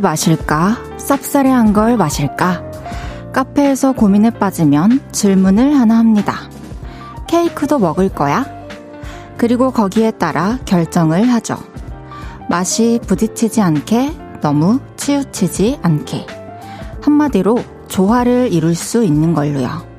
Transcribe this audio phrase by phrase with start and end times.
[0.00, 0.78] 걸 마실까?
[0.96, 2.62] 쌉싸래한 걸 마실까?
[3.32, 6.48] 카페에서 고민에 빠지면 질문을 하나 합니다.
[7.28, 8.46] 케이크도 먹을 거야?
[9.36, 11.58] 그리고 거기에 따라 결정을 하죠.
[12.48, 16.26] 맛이 부딪히지 않게, 너무 치우치지 않게.
[17.02, 17.58] 한마디로
[17.88, 19.89] 조화를 이룰 수 있는 걸로요.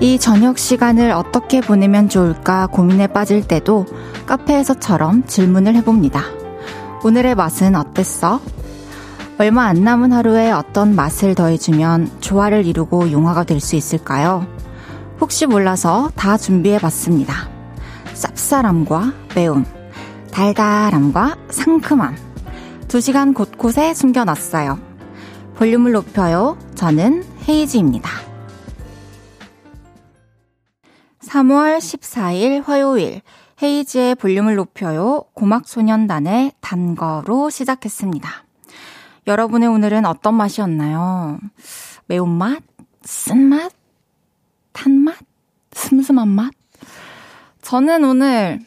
[0.00, 3.84] 이 저녁 시간을 어떻게 보내면 좋을까 고민에 빠질 때도
[4.26, 6.22] 카페에서처럼 질문을 해봅니다.
[7.02, 8.40] 오늘의 맛은 어땠어?
[9.38, 14.46] 얼마 안 남은 하루에 어떤 맛을 더해주면 조화를 이루고 용화가 될 수 있을까요?
[15.20, 17.48] 혹시 몰라서 다 준비해 봤습니다.
[18.14, 19.64] 쌉쌀함과 매움,
[20.30, 22.16] 달달함과 상큼함.
[22.86, 24.78] 두 시간 곳곳에 숨겨놨어요.
[25.56, 26.56] 볼륨을 높여요.
[26.76, 28.27] 저는 헤이지입니다.
[31.28, 33.20] 3월 14일 화요일
[33.62, 35.24] 헤이즈의 볼륨을 높여요.
[35.34, 38.30] 고막소년단의 단거로 시작했습니다.
[39.26, 41.38] 여러분의 오늘은 어떤 맛이었나요?
[42.06, 42.62] 매운맛?
[43.02, 43.72] 쓴맛?
[44.72, 45.16] 탄맛?
[45.72, 46.52] 슴슴한 맛?
[47.60, 48.60] 저는 오늘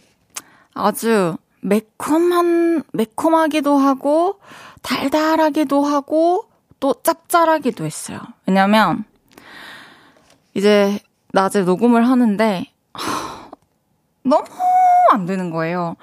[0.76, 4.40] 아주 매콤한, 매콤하기도 하고,
[4.84, 6.46] 달달하기도 하고,
[6.80, 8.20] 또 짭짤하기도 했어요.
[8.46, 9.04] 왜냐면,
[10.54, 11.00] 이제
[11.34, 12.66] 낮에 녹음을 하는데
[14.24, 14.46] 너무
[15.12, 15.96] 안 되는 거예요.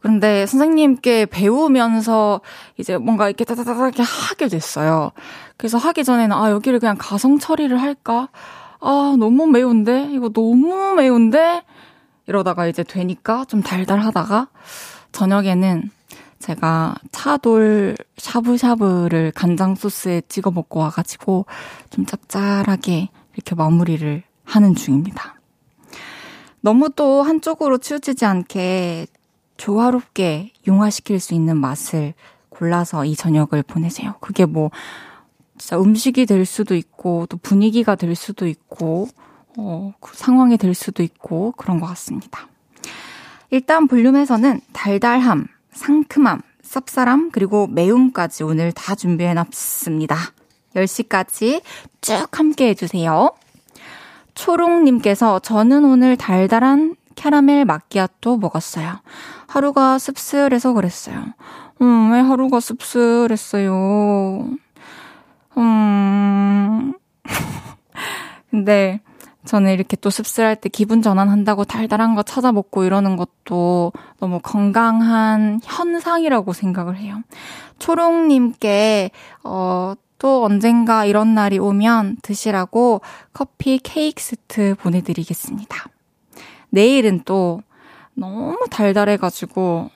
[0.00, 2.40] 그런데 선생님께 배우면서
[2.76, 5.12] 이제 뭔가 이렇게 따다다다 이렇게 하게 됐어요.
[5.56, 8.28] 그래서 하기 전에는 아, 여기를 그냥 가성 처리를 할까?
[8.80, 10.08] 아, 너무 매운데?
[10.10, 11.62] 이거 너무 매운데?
[12.26, 14.48] 이러다가 이제 되니까 좀 달달하다가
[15.12, 15.90] 저녁에는
[16.40, 21.46] 제가 차돌 샤브샤브를 간장 소스에 찍어 먹고 와가지고
[21.90, 25.36] 좀 짭짤하게 이렇게 마무리를 하는 중입니다.
[26.60, 29.06] 너무 또 한쪽으로 치우치지 않게
[29.56, 32.14] 조화롭게 융화시킬 수 있는 맛을
[32.48, 34.14] 골라서 이 저녁을 보내세요.
[34.20, 34.70] 그게 뭐,
[35.58, 39.08] 진짜 음식이 될 수도 있고, 또 분위기가 될 수도 있고,
[39.56, 42.48] 어, 그 상황이 될 수도 있고, 그런 것 같습니다.
[43.50, 50.16] 일단 볼륨에서는 달달함, 상큼함, 쌉쌀함, 그리고 매움까지 오늘 다 준비해 놨습니다.
[50.74, 51.62] 10시까지
[52.00, 53.32] 쭉 함께 해주세요.
[54.34, 59.00] 초롱님께서 저는 오늘 달달한 캐러멜 마끼아또 먹었어요.
[59.46, 61.24] 하루가 씁쓸해서 그랬어요.
[61.82, 64.48] 음, 왜 하루가 씁쓸했어요?
[65.58, 66.94] 음.
[68.50, 69.00] 근데
[69.44, 75.60] 저는 이렇게 또 씁쓸할 때 기분 전환한다고 달달한 거 찾아 먹고 이러는 것도 너무 건강한
[75.64, 77.20] 현상이라고 생각을 해요.
[77.78, 79.10] 초롱님께,
[79.42, 83.00] 어, 또 언젠가 이런 날이 오면 드시라고
[83.32, 85.86] 커피 케이크 세트 보내드리겠습니다.
[86.70, 87.60] 내일은 또
[88.14, 89.90] 너무 달달해가지고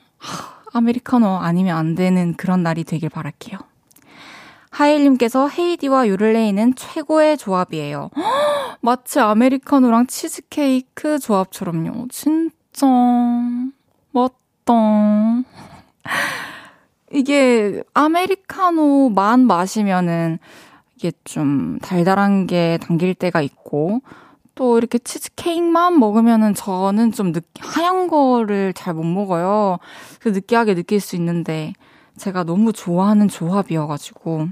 [0.73, 3.57] 아메리카노 아니면 안 되는 그런 날이 되길 바랄게요.
[4.69, 8.09] 하일님께서 헤이디와 요를레이는 최고의 조합이에요.
[8.81, 12.07] 마치 아메리카노랑 치즈케이크 조합처럼요.
[12.09, 12.85] 진짜
[14.11, 14.73] 맞다.
[17.11, 20.39] 이게 아메리카노 만 마시면은
[20.95, 24.01] 이게 좀 달달한 게 당길 때가 있고
[24.55, 29.77] 또 이렇게 치즈케이크만 먹으면은 저는 좀 느, 하얀 거를 잘 못 먹어요.
[30.19, 31.73] 그 느끼하게 느낄 수 있는데
[32.17, 34.47] 제가 너무 좋아하는 조합이어가지고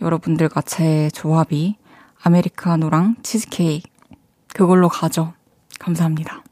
[0.00, 1.76] 여러분들과 제 조합이
[2.22, 3.88] 아메리카노랑 치즈케이크
[4.54, 5.34] 그걸로 가죠.
[5.78, 6.42] 감사합니다.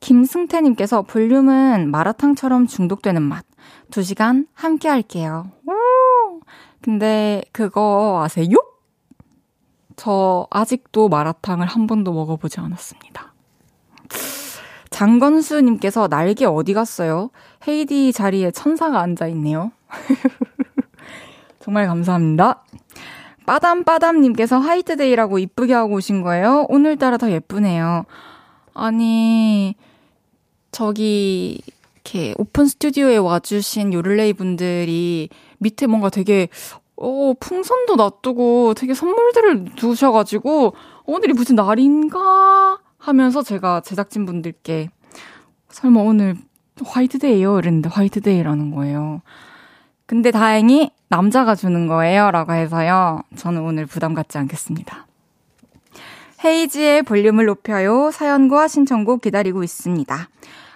[0.00, 3.46] 김승태님께서 볼륨은 마라탕처럼 중독되는 맛.
[3.90, 5.50] 2시간 함께 할게요.
[6.80, 8.56] 근데 그거 아세요?
[9.96, 13.32] 저 아직도 마라탕을 한 번도 먹어보지 않았습니다.
[14.90, 17.30] 장건수님께서 날개 어디 갔어요?
[17.66, 19.72] 헤이디 자리에 천사가 앉아있네요.
[21.60, 22.62] 정말 감사합니다.
[23.46, 26.66] 빠담빠담님께서 화이트데이라고 이쁘게 하고 오신 거예요?
[26.68, 28.04] 오늘따라 더 예쁘네요.
[28.72, 29.74] 아니,
[30.70, 31.60] 저기,
[32.04, 36.48] 이렇게 오픈 스튜디오에 와주신 요를레이 분들이 밑에 뭔가 되게
[36.96, 40.74] 어, 풍선도 놔두고 되게 선물들을 두셔가지고
[41.06, 44.90] 오늘이 무슨 날인가 하면서 제가 제작진 분들께
[45.70, 46.36] 설마 오늘
[46.84, 47.58] 화이트데이요?
[47.58, 49.22] 이랬는데 화이트데이라는 거예요.
[50.06, 52.30] 근데 다행히 남자가 주는 거예요.
[52.30, 53.22] 라고 해서요.
[53.36, 55.06] 저는 오늘 부담 갖지 않겠습니다.
[56.44, 58.10] 헤이지의 볼륨을 높여요.
[58.10, 60.28] 사연과 신청곡 기다리고 있습니다.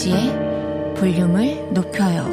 [0.00, 2.24] 이은지의 볼륨을 높여요.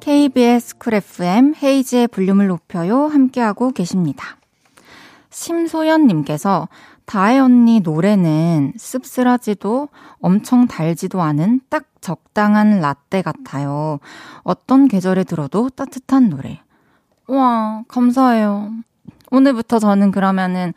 [0.00, 3.06] KBS 쿨 FM 헤이즈의 볼륨을 높여요.
[3.06, 4.38] 함께하고 계십니다.
[5.30, 6.68] 심소연님께서
[7.04, 9.88] 다혜 언니 노래는 씁쓸하지도
[10.20, 14.00] 엄청 달지도 않은 딱 적당한 라떼 같아요.
[14.42, 16.60] 어떤 계절에 들어도 따뜻한 노래.
[17.28, 18.72] 와, 감사해요.
[19.36, 20.72] 오늘부터 저는 그러면은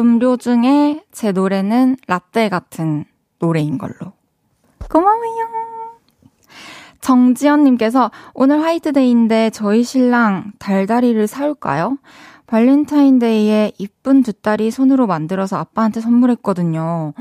[0.00, 3.04] 음료 중에 제 노래는 라떼 같은
[3.38, 4.12] 노래인 걸로.
[4.90, 5.48] 고마워요.
[7.02, 11.98] 정지연님께서 오늘 화이트데이인데 저희 신랑 달다리를 사올까요?
[12.46, 17.12] 발렌타인데이에 이쁜 두 딸이 손으로 만들어서 아빠한테 선물했거든요.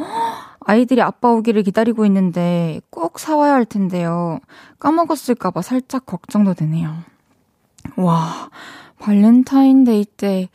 [0.61, 4.39] 아이들이 아빠 오기를 기다리고 있는데 꼭 사와야 할 텐데요.
[4.79, 6.95] 까먹었을까봐 살짝 걱정도 되네요.
[7.97, 8.49] 와,
[8.99, 10.49] 발렌타인데이 때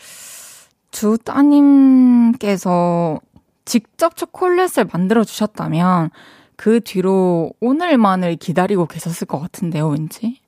[0.92, 3.20] 두 따님께서
[3.64, 6.10] 직접 초콜릿을 만들어 주셨다면
[6.54, 10.40] 그 뒤로 오늘만을 기다리고 계셨을 것 같은데요, 왠지.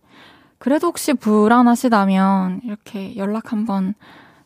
[0.58, 3.94] 그래도 혹시 불안하시다면 이렇게 연락 한번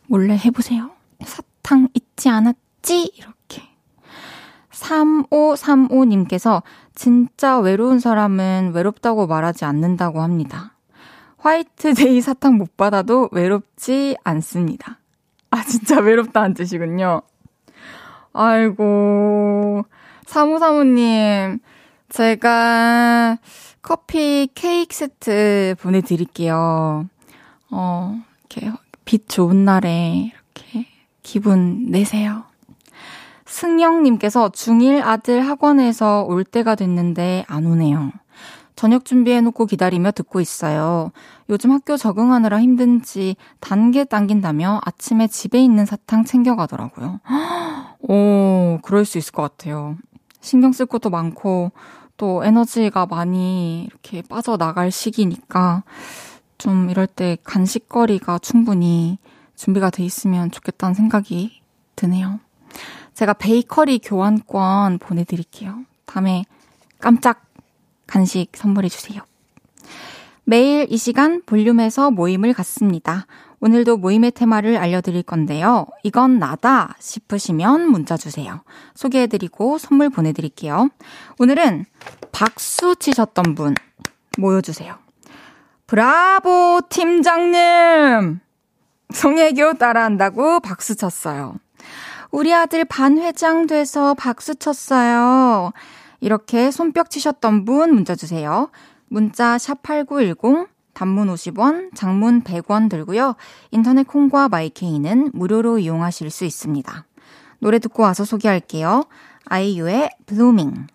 [0.07, 0.89] 몰래 해보세요.
[1.23, 3.11] 사탕 잊지 않았지?
[3.15, 3.61] 이렇게.
[4.71, 6.63] 3535님께서
[6.95, 10.73] 진짜 외로운 사람은 외롭다고 말하지 않는다고 합니다.
[11.39, 14.99] 화이트데이 사탕 못 받아도 외롭지 않습니다.
[15.51, 17.21] 아, 진짜 외롭다는 뜻이군요.
[18.33, 19.85] 아이고,
[20.25, 21.59] 사무사무님,
[22.09, 23.37] 제가
[23.81, 27.07] 커피 케이크 세트 보내드릴게요.
[27.71, 28.71] 어, 이렇게
[29.05, 30.85] 빛 좋은 날에 이렇게
[31.23, 32.43] 기분 내세요.
[33.45, 38.11] 승영님께서 중1 아들 학원에서 올 때가 됐는데 안 오네요.
[38.79, 41.11] 저녁 준비해놓고 기다리며 듣고 있어요.
[41.49, 47.19] 요즘 학교 적응하느라 힘든지 단계 당긴다며 아침에 집에 있는 사탕 챙겨가더라고요.
[47.99, 49.97] 오, 그럴 수 있을 것 같아요.
[50.39, 51.73] 신경 쓸 것도 많고,
[52.15, 55.83] 또 에너지가 많이 이렇게 빠져나갈 시기니까,
[56.57, 59.17] 좀 이럴 때 간식거리가 충분히
[59.57, 61.61] 준비가 돼 있으면 좋겠다는 생각이
[61.97, 62.39] 드네요.
[63.13, 65.79] 제가 베이커리 교환권 보내드릴게요.
[66.05, 66.45] 다음에
[67.01, 67.48] 깜짝
[68.09, 69.21] 간식 선물해 주세요.
[70.43, 73.27] 매일 이 시간 볼륨에서 모임을 갖습니다.
[73.59, 75.85] 오늘도 모임의 테마를 알려드릴 건데요.
[76.03, 78.63] 이건 나다 싶으시면 문자 주세요.
[78.95, 80.89] 소개해드리고 선물 보내드릴게요.
[81.37, 81.85] 오늘은
[82.31, 83.75] 박수 치셨던 분
[84.37, 84.97] 모여주세요.
[85.87, 88.39] 브라보 팀장님!
[89.13, 91.55] 송혜교 따라한다고 박수 쳤어요.
[92.31, 95.73] 우리 아들 반 회장 돼서 박수 쳤어요.
[96.19, 98.69] 이렇게 손뼉 치셨던 분 문자 주세요.
[99.07, 103.35] 문자 샵 8910 단문 50원, 장문 100원 들고요.
[103.71, 107.05] 인터넷 콩과 마이케이는 무료로 이용하실 수 있습니다.
[107.59, 109.05] 노래 듣고 와서 소개할게요.
[109.45, 110.87] 아이유의 Blueming.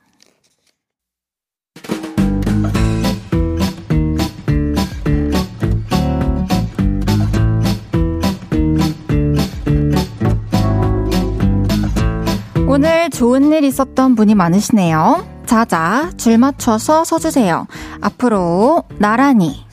[12.74, 15.24] 오늘 좋은 일 있었던 분이 많으시네요.
[15.46, 17.68] 자자, 줄 맞춰서 서주세요.
[18.00, 19.64] 앞으로 나란히.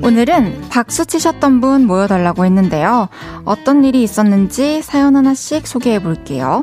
[0.00, 3.08] 오늘은 박수 치셨던 분 모여달라고 했는데요.
[3.44, 6.62] 어떤 일이 있었는지 사연 하나씩 소개해 볼게요.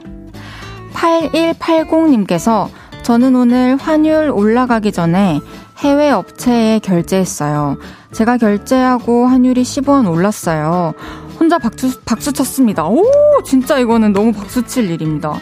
[0.94, 2.70] 8180님께서
[3.04, 5.42] 저는 오늘 환율 올라가기 전에
[5.82, 7.78] 해외 업체에 결제했어요.
[8.12, 10.94] 제가 결제하고 환율이 10원 올랐어요.
[11.40, 12.86] 혼자 박수, 박수 쳤습니다.
[12.86, 13.04] 오,
[13.44, 15.34] 진짜 이거는 너무 박수 칠 일입니다.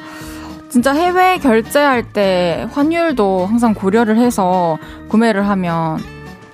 [0.69, 4.77] 진짜 해외 결제할 때 환율도 항상 고려를 해서
[5.09, 5.97] 구매를 하면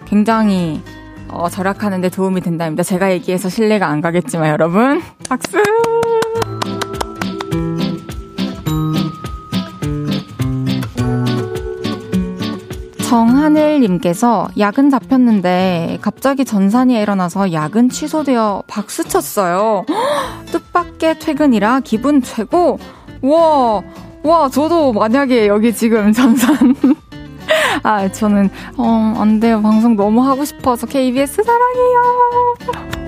[0.06, 0.82] 굉장히
[1.28, 2.82] 어, 절약하는데 도움이 된답니다.
[2.82, 5.58] 제가 얘기해서 신뢰가 안 가겠지만 여러분 박수!
[13.06, 19.86] 정하늘님께서 야근 잡혔는데 갑자기 전산이 일어나서 야근 취소되어 박수 쳤어요.
[20.52, 22.80] 뜻밖의 퇴근이라 기분 최고.
[23.22, 23.84] 와,
[24.24, 26.76] 와, 저도 만약에 여기 지금 잠산.
[27.84, 29.62] 아, 저는, 어, 안 돼요.
[29.62, 32.56] 방송 너무 하고 싶어서 KBS 사랑해요.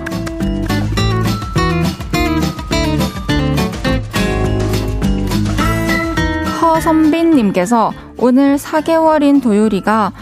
[6.74, 10.12] 허선빈님께서 오늘 4개월인 도요리가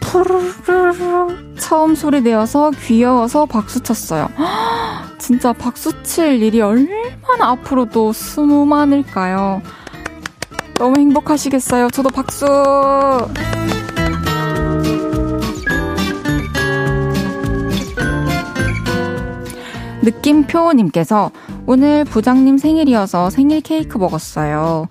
[0.00, 4.28] 푸르르르 처음 소리 내어서 귀여워서 박수 쳤어요.
[5.18, 9.62] 진짜 박수 칠 일이 얼마나 앞으로도 수많을까요?
[10.74, 11.90] 너무 행복하시겠어요?
[11.90, 12.46] 저도 박수!
[20.02, 21.30] 느낌표님께서
[21.64, 24.88] 오늘 부장님 생일이어서 생일 케이크 먹었어요.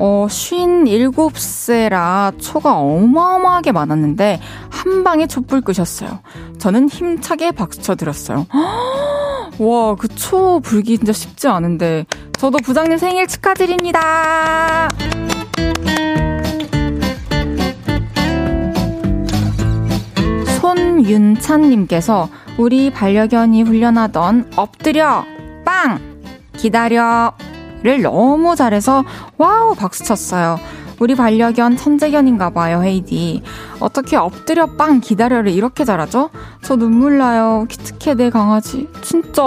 [0.00, 4.40] 어, 57세라 초가 어마어마하게 많았는데,
[4.70, 6.20] 한 방에 촛불 끄셨어요.
[6.58, 8.46] 저는 힘차게 박수 쳐드렸어요.
[9.58, 12.06] 와, 그 초 불기 진짜 쉽지 않은데,
[12.38, 14.88] 저도 부장님 생일 축하드립니다!
[21.00, 22.28] 손윤찬님께서
[22.58, 25.24] 우리 반려견이 훈련하던 엎드려!
[25.64, 26.00] 빵!
[26.56, 27.32] 기다려!
[27.82, 29.04] 를 너무 잘해서
[29.38, 30.58] wow 박수 쳤어요.
[30.98, 33.42] 우리 반려견 천재견인가 봐요, 헤이디.
[33.80, 36.28] 어떻게 엎드려 빵 기다려를 이렇게 잘하죠?
[36.62, 37.64] 저 눈물 나요.
[37.70, 38.86] 기특해, 내 강아지.
[39.00, 39.42] 진짜,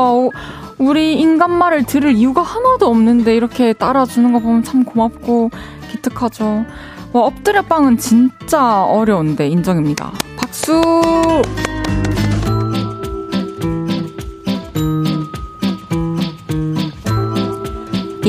[0.80, 5.52] 우리 인간 말을 들을 이유가 하나도 없는데 이렇게 따라주는 거 보면 참 고맙고
[5.92, 6.66] 기특하죠.
[7.14, 10.12] 와, 엎드려 빵은 진짜 어려운데 인정입니다.
[10.36, 10.82] 박수!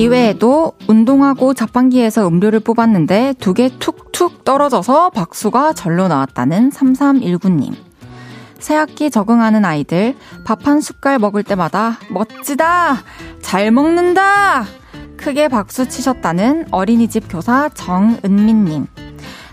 [0.04, 7.72] 이외에도 운동하고 자판기에서 음료를 뽑았는데 두 개 툭툭 떨어져서 박수가 절로 나왔다는 3319님.
[8.58, 12.98] 새학기 적응하는 아이들 밥 한 숟갈 먹을 때마다 멋지다!
[13.40, 14.64] 잘 먹는다!
[15.16, 18.86] 크게 박수 치셨다는 어린이집 교사 정은민님.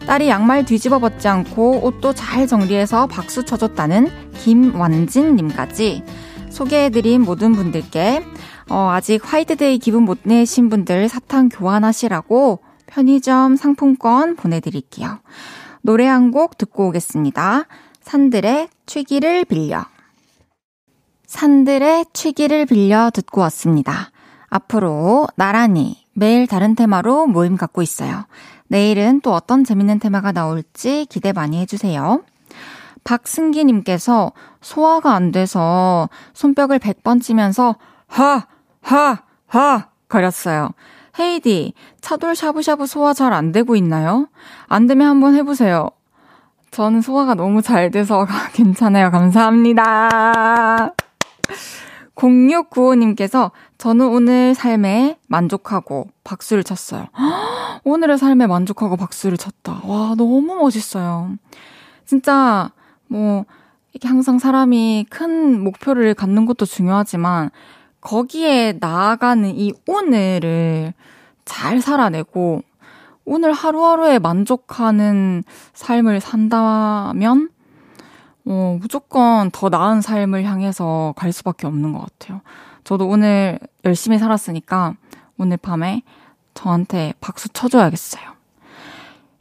[0.05, 6.03] 딸이 양말 뒤집어 벗지 않고 옷도 잘 정리해서 박수 쳐줬다는 김완진님까지
[6.49, 8.25] 소개해드린 모든 분들께
[8.69, 15.19] 어, 아직 화이트데이 기분 못 내신 분들 사탕 교환하시라고 편의점 상품권 보내드릴게요.
[15.81, 17.65] 노래 한 곡 듣고 오겠습니다.
[18.01, 19.85] 산들의 취기를 빌려.
[21.25, 24.11] 산들의 취기를 빌려 듣고 왔습니다.
[24.49, 28.25] 앞으로 나란히 매일 다른 테마로 모임 갖고 있어요.
[28.67, 32.23] 내일은 또 어떤 재밌는 테마가 나올지 기대 많이 해주세요.
[33.03, 37.75] 박승기님께서 소화가 안 돼서 손뼉을 100번 치면서
[38.11, 38.45] 하!
[38.81, 39.17] 하!
[39.47, 39.87] 하!
[40.09, 40.71] 거렸어요.
[41.19, 44.27] 헤이디, 차돌 샤브샤브 소화 잘 안 되고 있나요?
[44.67, 45.89] 안 되면 한번 해보세요.
[46.71, 49.11] 저는 소화가 너무 잘 돼서 괜찮아요.
[49.11, 50.93] 감사합니다.
[52.15, 57.07] 0695님께서 저는 오늘 삶에 만족하고 박수를 쳤어요.
[57.83, 59.81] 오늘의 삶에 만족하고 박수를 쳤다.
[59.85, 61.31] 와, 너무 멋있어요.
[62.05, 62.71] 진짜,
[63.07, 63.45] 뭐,
[63.93, 67.49] 이게 항상 사람이 큰 목표를 갖는 것도 중요하지만,
[68.01, 70.93] 거기에 나아가는 이 오늘을
[71.45, 72.63] 잘 살아내고
[73.25, 75.43] 오늘 하루하루에 만족하는
[75.73, 77.49] 삶을 산다면
[78.45, 82.41] 어, 무조건 더 나은 삶을 향해서 갈 수밖에 없는 것 같아요.
[82.83, 84.95] 저도 오늘 열심히 살았으니까
[85.37, 86.01] 오늘 밤에
[86.53, 88.40] 저한테 박수 쳐줘야겠어요.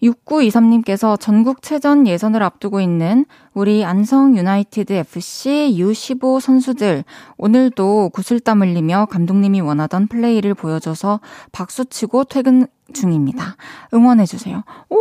[0.02, 7.04] 6923님께서 전국 체전 예선을 앞두고 있는 우리 안성 유나이티드 FC U15 선수들
[7.37, 11.21] 오늘도 구슬땀 흘리며 감독님이 원하던 플레이를 보여줘서
[11.52, 13.57] 박수치고 퇴근 중입니다.
[13.95, 14.62] 응원해주세요.
[14.88, 14.99] 오!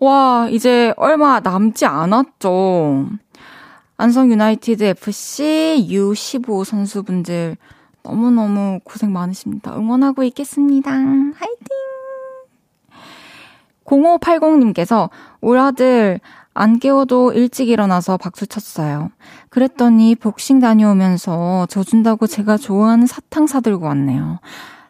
[0.00, 3.06] 와, 이제 얼마 남지 않았죠.
[3.96, 7.56] 안성 유나이티드 FC U15 선수분들
[8.02, 9.76] 너무너무 고생 많으십니다.
[9.76, 10.90] 응원하고 있겠습니다.
[10.90, 11.67] 화이팅!
[13.88, 15.08] 0580님께서
[15.40, 16.20] 올 아들
[16.54, 19.10] 안 깨워도 일찍 일어나서 박수 쳤어요.
[19.48, 24.40] 그랬더니 복싱 다녀오면서 저 준다고 제가 좋아하는 사탕 사들고 왔네요.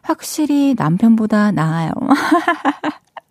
[0.01, 1.91] 확실히 남편보다 나아요.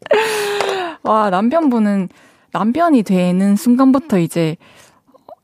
[1.03, 2.09] 와, 남편분은
[2.53, 4.57] 남편이 되는 순간부터 이제,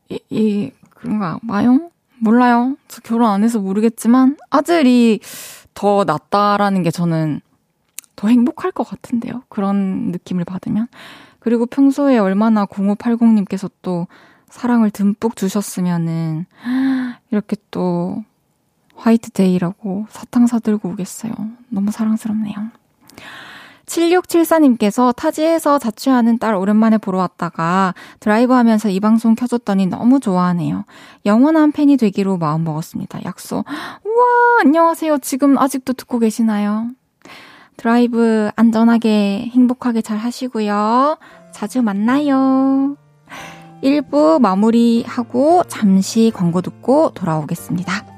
[0.09, 1.91] 이, 이 그런가 봐요?
[2.21, 2.77] 몰라요.
[2.87, 5.21] 저 결혼 안 해서 모르겠지만, 아들이
[5.75, 7.41] 더 낫다라는 게 저는
[8.17, 9.43] 더 행복할 것 같은데요.
[9.49, 10.89] 그런 느낌을 받으면.
[11.39, 14.07] 그리고 평소에 얼마나 0580님께서 또
[14.49, 16.47] 사랑을 듬뿍 주셨으면은,
[17.31, 18.25] 이렇게 또
[18.97, 21.33] 화이트데이라고 사탕 사들고 오겠어요.
[21.69, 22.55] 너무 사랑스럽네요.
[23.87, 30.85] 7674님께서 타지에서 자취하는 딸 오랜만에 보러 왔다가 드라이브 하면서 이 방송 켜줬더니 너무 좋아하네요.
[31.27, 33.25] 영원한 팬이 되기로 마음먹었습니다.
[33.25, 33.67] 약속.
[34.05, 35.19] 우와, 안녕하세요.
[35.19, 36.89] 지금 아직도 듣고 계시나요?
[37.77, 41.19] 드라이브 안전하게 행복하게 잘 하시고요.
[41.53, 42.97] 자주 만나요.
[43.83, 48.14] 1부 마무리하고 잠시 광고 듣고 돌아오겠습니다.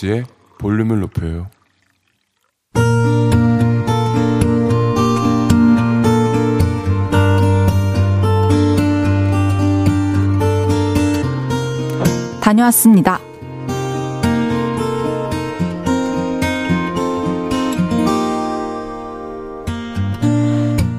[0.00, 0.24] 헤이지의
[0.58, 1.48] 볼륨을 높여요.
[12.40, 13.20] 다녀왔습니다.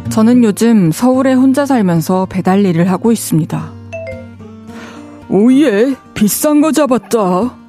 [0.09, 3.71] 저는 요즘 서울에 혼자 살면서 배달 일을 하고 있습니다.
[5.29, 7.60] 오예, 비싼 거 잡았다.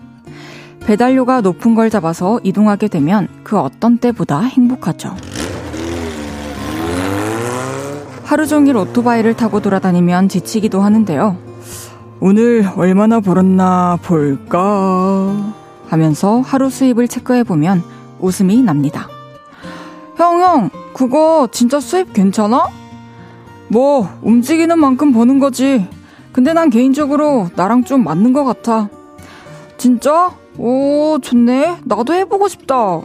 [0.86, 5.14] 배달료가 높은 걸 잡아서 이동하게 되면 그 어떤 때보다 행복하죠.
[8.24, 11.36] 하루 종일 오토바이를 타고 돌아다니면 지치기도 하는데요.
[12.20, 15.54] 오늘 얼마나 벌었나 볼까
[15.88, 17.82] 하면서 하루 수입을 체크해보면
[18.20, 19.08] 웃음이 납니다.
[20.16, 22.68] 형, 형, 그거 진짜 수입 괜찮아?
[23.68, 25.88] 뭐, 움직이는 만큼 버는 거지.
[26.32, 28.88] 근데 난 개인적으로 나랑 좀 맞는 것 같아.
[29.76, 30.30] 진짜?
[30.58, 31.78] 오, 좋네.
[31.84, 33.00] 나도 해보고 싶다.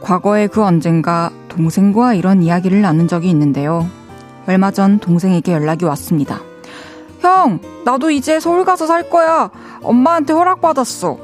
[0.00, 3.86] 과거에 그 언젠가 동생과 이런 이야기를 나눈 적이 있는데요.
[4.46, 6.40] 얼마 전 동생에게 연락이 왔습니다.
[7.20, 9.50] 형, 나도 이제 서울 가서 살 거야.
[9.82, 11.18] 엄마한테 허락받았어.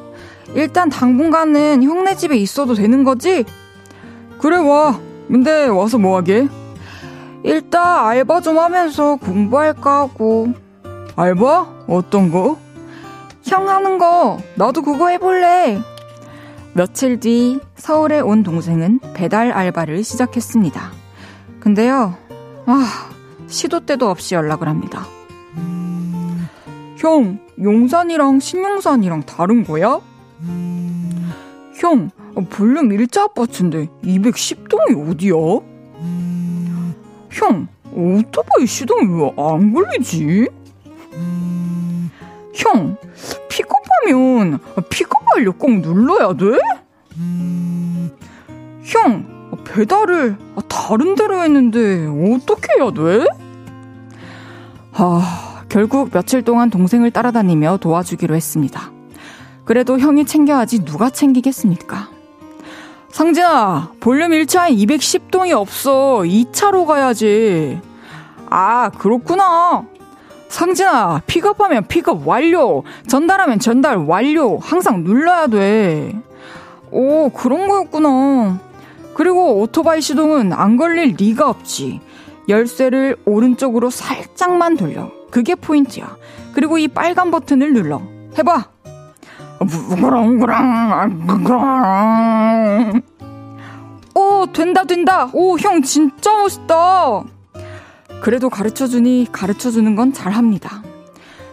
[0.54, 3.44] 일단 당분간은 형네 집에 있어도 되는 거지?
[4.38, 4.98] 그래, 와.
[5.26, 6.48] 근데 와서 뭐 하게?
[7.42, 10.52] 일단 알바 좀 하면서 공부할까 하고.
[11.16, 11.66] 알바?
[11.88, 12.57] 어떤 거?
[13.48, 15.80] 형 하는 거, 나도 그거 해볼래.
[16.74, 20.92] 며칠 뒤 서울에 온 동생은 배달 알바를 시작했습니다.
[21.61, 22.14] 근데요,
[22.66, 23.11] 아,
[23.46, 25.06] 시도 때도 없이 연락을 합니다.
[26.98, 30.00] 형, 용산이랑 신용산이랑 다른 거야?
[31.80, 32.11] 형,
[32.50, 35.32] 볼륨 일차 아파트인데 210동이 어디야?
[37.30, 40.48] 형, 오토바이 시동이 왜 안 걸리지?
[42.54, 42.96] 형,
[43.48, 44.58] 픽업하면
[44.88, 46.58] 픽업 완료 꼭 눌러야 돼?
[48.84, 50.37] 형, 배달을
[50.68, 53.26] 다른 데로 했는데 어떻게 해야 돼?
[54.92, 58.90] 아, 결국 며칠 동안 동생을 따라다니며 도와주기로 했습니다.
[59.64, 62.08] 그래도 형이 챙겨야지 누가 챙기겠습니까?
[63.11, 66.22] 상진아, 볼륨 1차에 210동이 없어.
[66.24, 67.80] 2차로 가야지.
[68.48, 69.84] 아, 그렇구나.
[70.48, 72.82] 상진아, 픽업하면 픽업 완료.
[73.06, 74.58] 전달하면 전달 완료.
[74.58, 76.14] 항상 눌러야 돼.
[76.90, 78.58] 오, 그런 거였구나.
[79.14, 82.00] 그리고 오토바이 시동은 안 걸릴 리가 없지.
[82.48, 85.11] 열쇠를 오른쪽으로 살짝만 돌려.
[85.30, 86.16] 그게 포인트야.
[86.54, 88.00] 그리고 이 빨간 버튼을 눌러.
[88.38, 88.64] 해봐.
[94.14, 95.28] 오, 된다, 된다.
[95.32, 97.24] 오, 형 진짜 멋있다.
[98.22, 100.83] 그래도 가르쳐 주니 가르쳐 주는 건 잘합니다.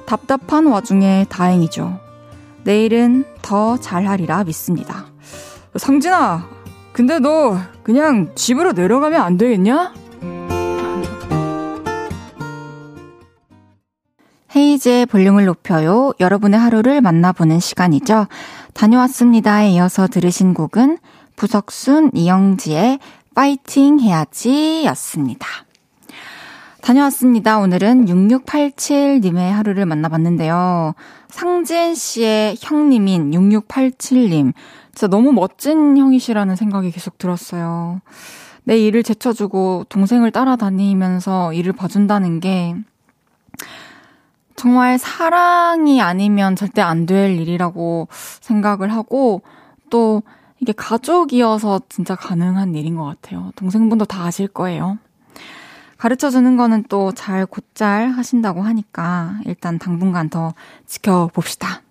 [0.05, 1.99] 답답한 와중에 다행이죠.
[2.63, 5.05] 내일은 더 잘하리라 믿습니다.
[5.75, 6.47] 상진아,
[6.93, 9.93] 근데 너 그냥 집으로 내려가면 안 되겠냐?
[14.55, 16.13] 헤이즈의 볼륨을 높여요.
[16.19, 18.27] 여러분의 하루를 만나보는 시간이죠.
[18.73, 20.97] 다녀왔습니다에 이어서 들으신 곡은
[21.35, 22.99] 부석순, 이영지의
[23.35, 25.64] 파이팅 해야지 였습니다.
[26.85, 27.57] 다녀왔습니다.
[27.57, 30.93] 오늘은 6687님의 하루를 만나봤는데요.
[31.29, 34.53] 상진 씨의 형님인 6687님.
[34.93, 38.01] 진짜 너무 멋진 형이시라는 생각이 계속 들었어요.
[38.65, 42.75] 내 일을 제쳐주고 동생을 따라다니면서 일을 봐준다는 게
[44.55, 48.09] 정말 사랑이 아니면 절대 안 될 일이라고
[48.41, 49.41] 생각을 하고
[49.89, 50.21] 또
[50.59, 53.51] 이게 가족이어서 진짜 가능한 일인 것 같아요.
[53.55, 54.99] 동생분도 다 아실 거예요.
[56.05, 60.53] 가르쳐 주는 거는 또 잘 곧잘 하신다고 하니까 일단 당분간 더
[60.85, 61.81] 지켜봅시다.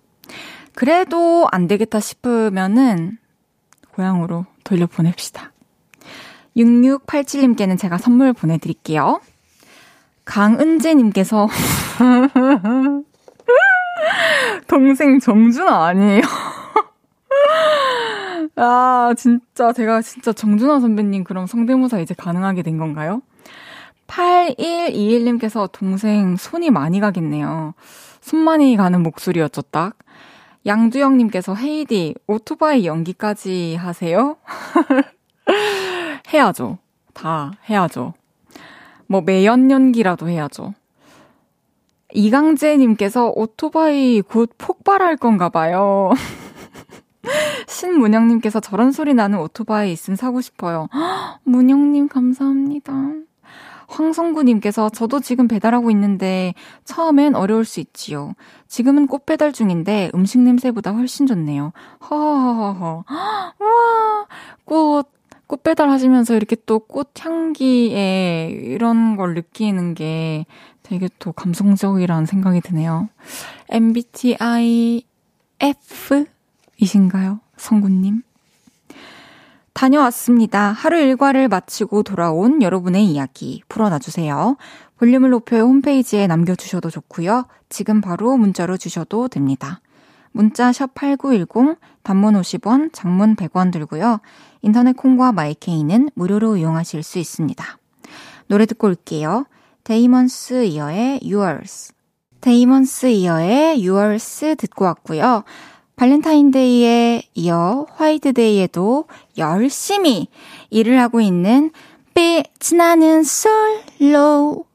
[0.73, 3.17] 그래도 안 되겠다 싶으면은
[3.91, 5.51] 고향으로 돌려보냅시다.
[6.55, 9.19] 6687님께는 제가 선물 보내드릴게요.
[10.23, 11.49] 강은재님께서
[14.69, 16.21] 동생 정준아 아니에요?
[18.55, 23.21] 아, 진짜 제가 진짜 정준하 선배님 그럼 성대모사 이제 가능하게 된 건가요?
[24.07, 27.73] 8121님께서 동생 손이 많이 가겠네요.
[28.21, 29.95] 손 많이 가는 목소리였죠, 딱.
[30.65, 34.37] 양두영님께서 헤이디, 오토바이 연기까지 하세요?
[36.33, 36.79] 해야죠.
[37.13, 38.13] 다 해야죠.
[39.07, 40.73] 뭐 매연 연기라도 해야죠.
[42.13, 46.11] 이강재님께서 오토바이 곧 폭발할 건가 봐요.
[47.67, 50.87] 신문영님께서 저런 소리 나는 오토바이 있음 사고 싶어요.
[51.43, 52.93] 문영님 감사합니다.
[53.87, 56.53] 황성구님께서 저도 지금 배달하고 있는데
[56.85, 58.33] 처음엔 어려울 수 있지요.
[58.67, 61.71] 지금은 꽃 배달 중인데 음식 냄새보다 훨씬 좋네요.
[62.09, 63.03] 허허허허.
[63.59, 64.25] 우와,
[64.65, 65.07] 꽃,
[65.47, 70.45] 꽃 배달 하시면서 이렇게 또 꽃 향기에 이런 걸 느끼는 게
[70.83, 73.09] 되게 또 감성적이라는 생각이 드네요.
[73.69, 75.03] MBTI
[75.59, 76.25] F
[76.77, 77.39] 이신가요?
[77.57, 78.21] 성구님?
[79.75, 80.71] 다녀왔습니다.
[80.71, 84.55] 하루 일과를 마치고 돌아온 여러분의 이야기 풀어놔주세요.
[84.97, 87.45] 볼륨을 높여 홈페이지에 남겨주셔도 좋고요.
[87.67, 89.81] 지금 바로 문자로 주셔도 됩니다.
[90.31, 94.21] 문자 샵8910 단문 50원, 장문 100원 들고요.
[94.61, 97.77] 인터넷 콩과 마이케이는 무료로 이용하실 수 있습니다.
[98.47, 99.45] 노래 듣고 올게요.
[99.83, 101.93] 데이먼스 이어의 Yours.
[102.39, 105.43] 데이먼스 이어의 Yours 듣고 왔고요.
[105.95, 109.05] 발렌타인데이에 이어 화이트데이에도
[109.37, 110.27] 열심히
[110.69, 111.71] 일을 하고 있는
[112.13, 114.65] 빛이 나는 솔로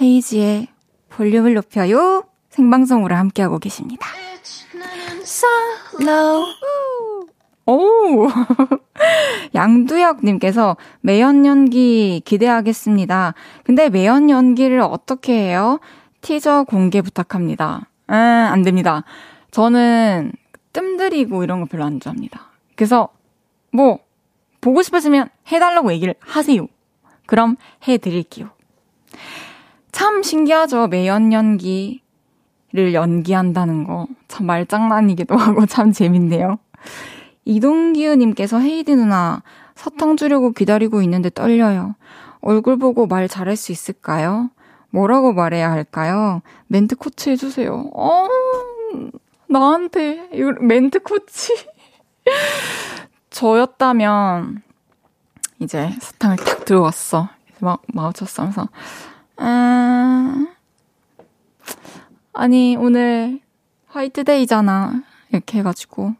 [0.00, 0.68] 헤이지의
[1.08, 4.06] 볼륨을 높여요 생방송으로 함께하고 계십니다.
[5.24, 6.46] 솔로
[7.66, 8.28] 오
[9.54, 13.34] 양두혁님께서 매연 연기 기대하겠습니다.
[13.64, 15.78] 근데 매연 연기를 어떻게 해요?
[16.20, 17.86] 티저 공개 부탁합니다.
[18.10, 19.04] 음, 안 됩니다.
[19.50, 20.32] 저는
[20.72, 22.50] 뜸들이고 이런 거 별로 안 좋아합니다.
[22.76, 23.08] 그래서
[23.72, 23.98] 뭐
[24.60, 26.66] 보고 싶으시면 해달라고 얘기를 하세요.
[27.26, 27.56] 그럼
[27.86, 28.50] 해드릴게요.
[29.92, 30.88] 참 신기하죠.
[30.88, 34.06] 매연 연기를 연기한다는 거.
[34.28, 36.58] 참 말장난이기도 하고 참 재밌네요.
[37.44, 39.42] 이동기우님께서 헤이디 누나
[39.74, 41.94] 사탕 주려고 기다리고 있는데 떨려요.
[42.40, 44.50] 얼굴 보고 말 잘할 수 있을까요?
[44.90, 46.42] 뭐라고 말해야 할까요?
[46.66, 47.90] 멘트 코치 해주세요.
[47.94, 48.28] 어,
[49.52, 51.52] 나한테 멘트 코치
[53.30, 54.62] 저였다면
[55.60, 57.28] 이제 사탕을 탁 들어왔어.
[57.60, 58.68] 막 마우쳤어 하면서
[59.40, 60.48] 음,
[62.32, 63.38] 아니 오늘
[63.86, 66.14] 화이트데이잖아 이렇게 해가지고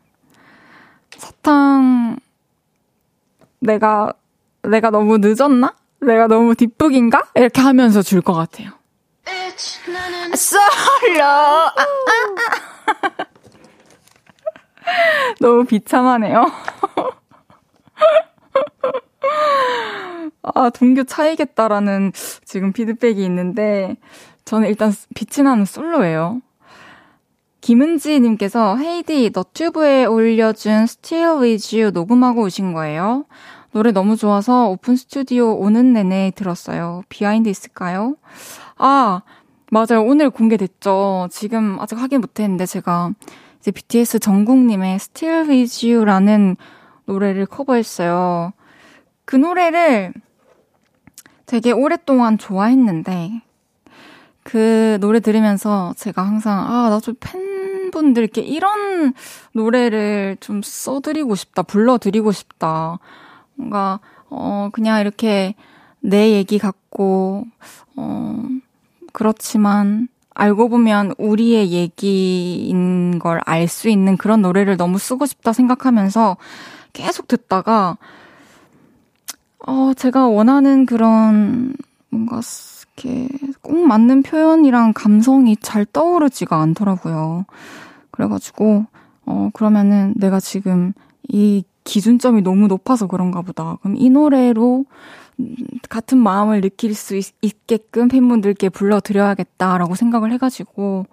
[1.17, 2.17] 사탕
[3.59, 4.13] 내가
[4.63, 5.75] 내가 너무 늦었나?
[6.01, 7.31] 내가 너무 뒷북인가?
[7.35, 8.71] 이렇게 하면서 줄 것 같아요.
[10.37, 12.72] 솔로 아, 아, 아.
[15.41, 16.45] 너무 비참하네요.
[20.43, 22.13] 아, 동교 차이겠다라는
[22.45, 23.97] 지금 피드백이 있는데,
[24.45, 26.41] 저는 일단 빛이 나는 솔로예요.
[27.61, 33.25] 김은지님께서 헤이디 너튜브에 올려준 Still With You 녹음하고 오신 거예요.
[33.71, 37.03] 노래 너무 좋아서 오픈 스튜디오 오는 내내 들었어요.
[37.09, 38.17] behind 있을까요?
[38.77, 39.23] 아,
[39.73, 40.05] 맞아요.
[40.05, 41.29] 오늘 공개됐죠.
[41.31, 43.13] 지금 아직 확인 못했는데 제가
[43.59, 46.57] 이제 BTS 정국님의 Still With You라는
[47.07, 48.53] 노래를 커버했어요.
[49.25, 50.13] 그 노래를
[51.47, 53.41] 되게 오랫동안 좋아했는데
[54.43, 59.15] 그 노래 들으면서 제가 항상 아, 나 좀 팬분들께 이런
[59.55, 62.99] 노래를 좀 써드리고 싶다, 불러드리고 싶다.
[63.55, 65.55] 뭔가, 어, 그냥 이렇게
[66.01, 67.47] 내 얘기 같고,
[67.97, 68.43] 어,
[69.13, 76.37] 그렇지만 알고 보면 우리의 얘기인 걸 알 수 있는 그런 노래를 너무 쓰고 싶다 생각하면서
[76.93, 77.97] 계속 듣다가,
[79.67, 81.75] 어, 제가 원하는 그런
[82.11, 82.41] 뭔가
[82.97, 83.29] 이렇게
[83.63, 87.45] 꼭 맞는 표현이랑 감성이 잘 떠오르지가 않더라고요.
[88.11, 88.87] 그래가지고,
[89.27, 90.93] 어, 그러면은 내가 지금
[91.29, 93.77] 이 기준점이 너무 높아서 그런가 보다.
[93.83, 94.85] 그럼 이 노래로
[95.89, 97.33] 같은 마음을 느낄 수 있,
[97.67, 101.07] 게끔 팬분들께 불러드려야겠다라고 생각을 해가지고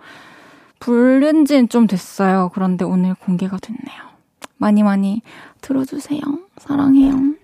[0.80, 2.52] 부른 지는 좀 됐어요.
[2.54, 4.10] 그런데 오늘 공개가 됐네요.
[4.58, 5.22] 많이 많이
[5.62, 6.22] 들어주세요.
[6.58, 7.36] 사랑해요.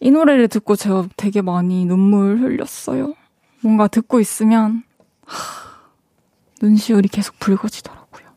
[0.00, 3.14] 이 노래를 듣고 제가 되게 많이 눈물 흘렸어요.
[3.62, 4.82] 뭔가 듣고 있으면
[5.24, 5.64] 하,
[6.60, 8.28] 눈시울이 계속 붉어지더라고요.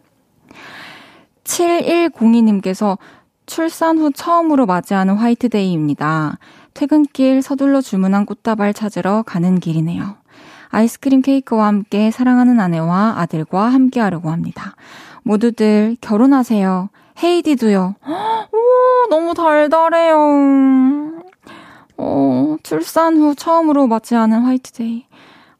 [1.43, 2.97] 7102님께서
[3.47, 6.38] 출산 후 처음으로 맞이하는 화이트데이입니다.
[6.75, 10.17] 퇴근길 서둘러 주문한 꽃다발 찾으러 가는 길이네요.
[10.69, 14.75] 아이스크림 케이크와 함께 사랑하는 아내와 아들과 함께 하려고 합니다.
[15.23, 16.89] 모두들 결혼하세요.
[17.23, 17.95] 헤이디도요.
[18.05, 21.23] 우와, 너무 달달해요.
[21.97, 25.05] 어, 출산 후 처음으로 맞이하는 화이트데이.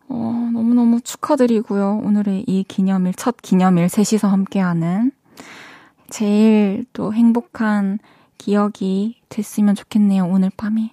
[0.10, 2.02] 어, 너무너무 축하드리고요.
[2.04, 5.12] 오늘의 이 기념일, 첫 기념일 셋이서 함께하는
[6.10, 8.00] 제일 또 행복한
[8.38, 10.92] 기억이 됐으면 좋겠네요, 오늘 밤이.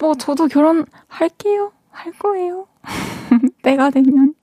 [0.00, 1.72] 뭐, 저도 결혼할게요.
[1.90, 2.66] 할 거예요.
[3.62, 4.34] 때가 되면.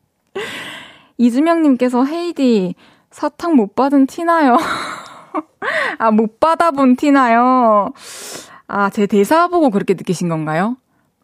[1.18, 2.76] 이주명님께서 헤이디,
[3.10, 4.58] 사탕 못 받은 티나요?
[5.98, 7.94] 아, 못 받아본 티나요?
[8.68, 10.76] 아, 제 대사 보고 그렇게 느끼신 건가요?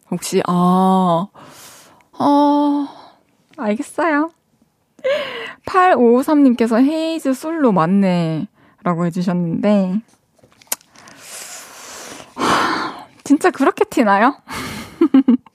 [0.10, 1.28] 혹시, 아,
[2.19, 2.88] 어,
[3.58, 4.32] 알겠어요.
[5.65, 8.47] 8553님께서 헤이즈 솔로 맞네.
[8.84, 10.02] 라고 해주셨는데,
[13.24, 14.36] 진짜 그렇게 티나요?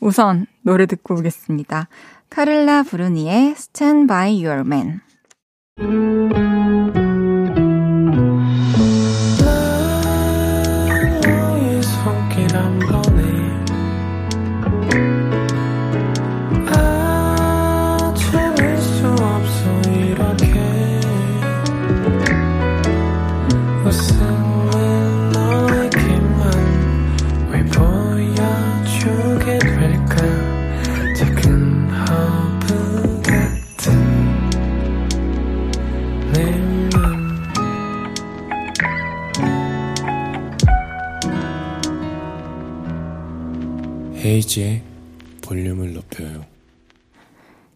[0.00, 1.88] 우선 노래 듣고 오겠습니다.
[2.30, 5.00] 카를라 브루니의 Stand By Your Man.
[44.28, 44.82] 헤이즈의
[45.42, 46.44] 볼륨을 높여요.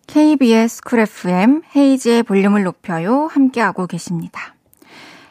[0.06, 3.26] KBS 쿨 FM 헤이즈의 볼륨을 높여요.
[3.28, 4.54] 함께하고 계십니다.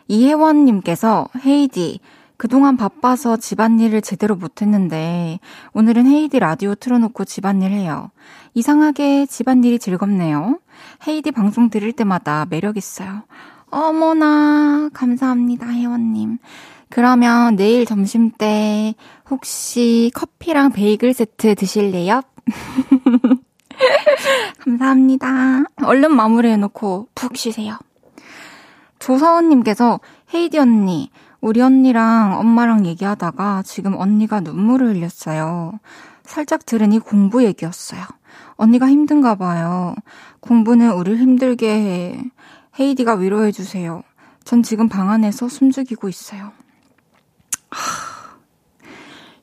[0.07, 1.99] 이혜원님께서 헤이디,
[2.37, 5.39] 그동안 바빠서 집안일을 제대로 못했는데
[5.73, 8.09] 오늘은 헤이디 라디오 틀어놓고 집안일 해요.
[8.55, 10.59] 이상하게 집안일이 즐겁네요.
[11.07, 13.25] 헤이디 방송 들을 때마다 매력있어요.
[13.69, 16.39] 어머나, 감사합니다, 혜원님.
[16.91, 18.93] 그러면 내일 점심 때
[19.29, 22.21] 혹시 커피랑 베이글 세트 드실래요?
[24.59, 25.63] 감사합니다.
[25.83, 27.79] 얼른 마무리해놓고 푹 쉬세요.
[28.99, 30.01] 조서은님께서
[30.33, 35.79] 헤이디 언니, 우리 언니랑 엄마랑 얘기하다가 지금 언니가 눈물을 흘렸어요.
[36.23, 38.01] 살짝 들으니 공부 얘기였어요.
[38.55, 39.95] 언니가 힘든가 봐요.
[40.41, 42.23] 공부는 우릴 힘들게 해.
[42.79, 44.03] 헤이디가 위로해주세요.
[44.43, 46.51] 전 지금 방 안에서 숨죽이고 있어요.
[47.71, 48.37] 하,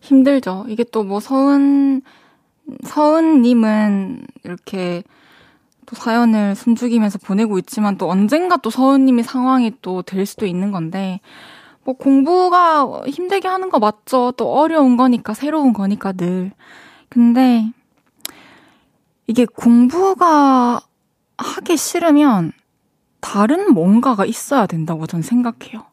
[0.00, 0.66] 힘들죠.
[0.68, 2.02] 이게 또 뭐 서은,
[2.84, 5.02] 서은님은 이렇게
[5.86, 11.20] 또 사연을 숨죽이면서 보내고 있지만 또 언젠가 또 서은님의 상황이 또 될 수도 있는 건데,
[11.84, 14.32] 뭐 공부가 힘들게 하는 거 맞죠.
[14.36, 16.52] 또 어려운 거니까, 새로운 거니까 늘.
[17.08, 17.72] 근데
[19.26, 20.80] 이게 공부가
[21.38, 22.52] 하기 싫으면
[23.20, 25.84] 다른 뭔가가 있어야 된다고 전 생각해요.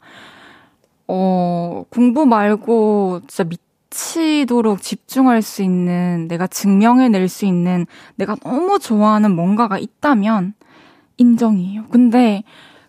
[1.08, 9.36] 어, 공부 말고 진짜 미치도록 집중할 수 있는, 내가 증명해낼 수 있는, 내가 너무 좋아하는
[9.36, 10.54] 뭔가가 있다면
[11.18, 11.86] 인정이에요.
[11.90, 12.44] 근데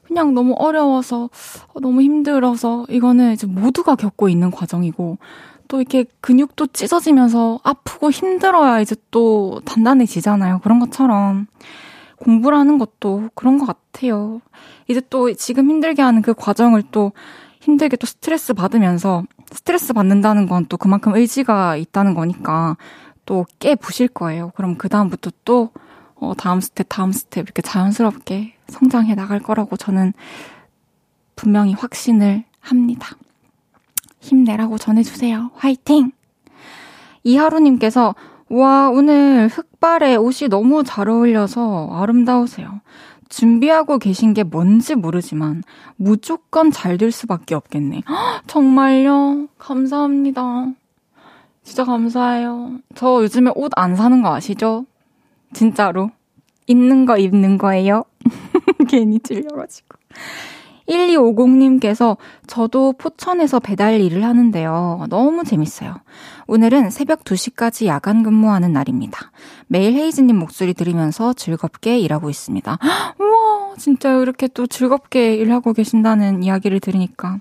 [0.04, 1.28] 그냥 너무 어려워서,
[1.74, 5.18] 어, 너무 힘들어서, 이거는 이제 모두가 겪고 있는 과정이고,
[5.68, 10.60] 또 이렇게 근육도 찢어지면서 아프고 힘들어야 이제 또 단단해지잖아요.
[10.62, 11.48] 그런 것처럼.
[12.18, 14.40] 공부라는 것도 그런 것 같아요.
[14.88, 17.12] 이제 또 지금 힘들게 하는 그 과정을 또
[17.66, 22.76] 힘들게 또 스트레스 받으면서 스트레스 받는다는 건 또 그만큼 의지가 있다는 거니까
[23.26, 24.52] 또 깨 부실 거예요.
[24.54, 25.70] 그럼 그다음부터 또
[26.14, 30.12] 어, 다음 스텝, 다음 스텝 이렇게 자연스럽게 성장해 나갈 거라고 저는
[31.34, 33.16] 분명히 확신을 합니다.
[34.20, 35.50] 힘내라고 전해주세요.
[35.56, 36.12] 화이팅!
[37.24, 38.14] 이하루님께서
[38.48, 42.80] 와, 오늘 흑발에 옷이 너무 잘 어울려서 아름다우세요.
[43.28, 45.62] 준비하고 계신 게 뭔지 모르지만
[45.96, 48.02] 무조건 잘 될 수밖에 없겠네.
[48.08, 49.48] 헉, 정말요?
[49.58, 50.68] 감사합니다.
[51.62, 52.78] 진짜 감사해요.
[52.94, 54.86] 저 요즘에 옷 안 사는 거 아시죠?
[55.52, 56.10] 진짜로.
[56.68, 58.04] 입는 거 입는 거예요.
[58.88, 59.98] 괜히 질려가지고.
[60.88, 65.06] 1250님께서 저도 포천에서 배달 일을 하는데요.
[65.08, 65.96] 너무 재밌어요.
[66.46, 69.32] 오늘은 새벽 2시까지 야간 근무하는 날입니다.
[69.66, 72.78] 매일 헤이즈님 목소리 들으면서 즐겁게 일하고 있습니다.
[73.18, 77.38] 우와, 진짜 이렇게 또 즐겁게 일하고 계신다는 이야기를 들으니까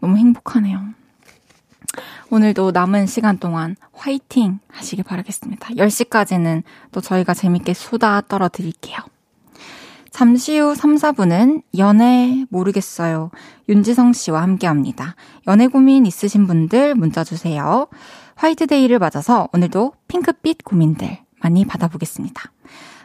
[0.00, 0.80] 너무 행복하네요.
[2.30, 5.68] 오늘도 남은 시간 동안 화이팅 하시길 바라겠습니다.
[5.68, 8.96] 10시까지는 또 저희가 재밌게 수다 떨어 드릴게요.
[10.12, 13.30] 잠시 후 3, 4분은 연애 모르겠어요.
[13.70, 15.16] 윤지성 씨와 함께 합니다.
[15.46, 17.88] 연애 고민 있으신 분들 문자 주세요.
[18.34, 22.52] 화이트데이를 맞아서 오늘도 핑크빛 고민들 많이 받아보겠습니다.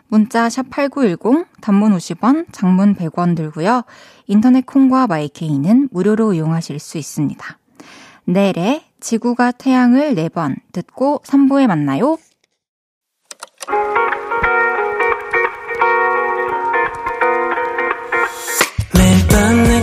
[0.09, 3.83] 문자 샵 8910 단문 50원, 장문 100원 들고요.
[4.27, 7.57] 인터넷 콩과 마이케이는 무료로 이용하실 수 있습니다.
[8.25, 12.17] 내래 지구가 태양을 4번 듣고 3부에 만나요.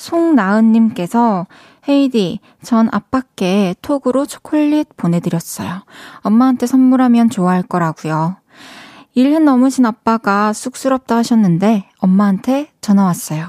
[0.00, 1.46] 송나은님께서
[1.88, 5.82] 헤이디, 전 아빠께 톡으로 초콜릿 보내드렸어요.
[6.20, 8.36] 엄마한테 선물하면 좋아할 거라고요.
[9.14, 13.48] 일흔 넘으신 아빠가 쑥스럽다 하셨는데 엄마한테 전화 왔어요.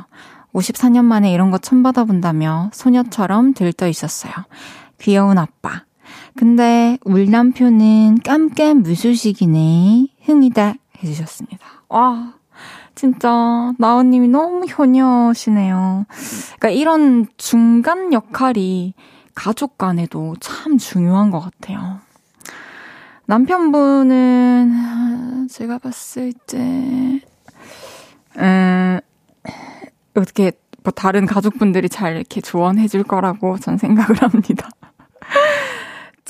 [0.54, 4.34] 54년 만에 이런 거 처음 받아본다며 소녀처럼 들떠 있었어요.
[5.00, 5.86] 귀여운 아빠.
[6.36, 10.08] 근데 울 남편은 깜깜 무소식이네.
[10.26, 11.66] 흥이다 해주셨습니다.
[11.88, 12.34] 와,
[13.02, 16.06] 진짜 나은님이 너무 효녀시네요.
[16.60, 18.94] 그러니까 이런 중간 역할이
[19.34, 21.98] 가족 간에도 참 중요한 것 같아요.
[23.26, 24.68] 남편분은
[25.50, 27.22] 제가 봤을 때
[28.38, 29.00] 음,
[30.14, 30.52] 어떻게
[30.84, 34.70] 뭐 다른 가족분들이 잘 이렇게 조언해 줄 거라고 전 생각을 합니다.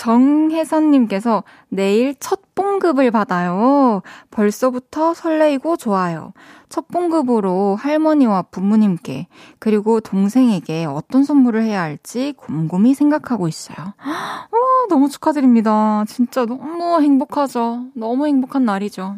[0.02, 4.02] 정혜선님께서 내일 첫 봉급을 받아요.
[4.32, 6.34] 벌써부터 설레이고 좋아요.
[6.70, 9.28] 첫 봉급으로 할머니와 부모님께
[9.60, 13.94] 그리고 동생에게 어떤 선물을 해야 할지 곰곰이 생각하고 있어요.
[14.02, 14.50] 와,
[14.90, 16.04] 너무 축하드립니다.
[16.08, 17.86] 진짜 너무 행복하죠.
[17.94, 19.18] 너무 행복한 날이죠.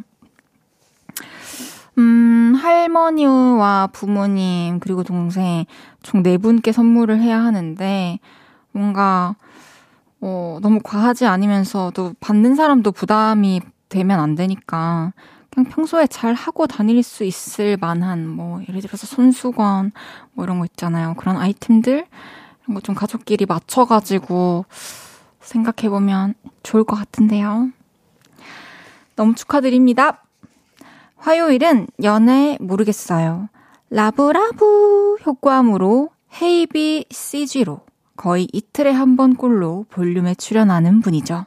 [1.98, 5.64] 음, 할머니와 부모님, 그리고 동생,
[6.02, 8.20] 총 네 분께 선물을 해야 하는데,
[8.72, 9.36] 뭔가,
[10.26, 13.60] 어, 너무 과하지 않으면서도 받는 사람도 부담이
[13.90, 15.12] 되면 안 되니까,
[15.50, 19.92] 그냥 평소에 잘 하고 다닐 수 있을 만한, 뭐, 예를 들어서 손수건,
[20.32, 21.14] 뭐 이런 거 있잖아요.
[21.16, 22.06] 그런 아이템들,
[22.64, 24.66] 이런 거 좀 가족끼리 맞춰 가지고
[25.42, 27.70] 생각해 보면 좋을 것 같은데요.
[29.18, 30.24] 너무 축하드립니다.
[31.18, 33.50] 화요일은 연애 모르겠어요.
[33.90, 36.10] 라브라브 효과음으로
[36.42, 37.82] 헤이비 CG로
[38.16, 41.46] 거의 이틀에 한 번 꼴로 볼륨에 출연하는 분이죠.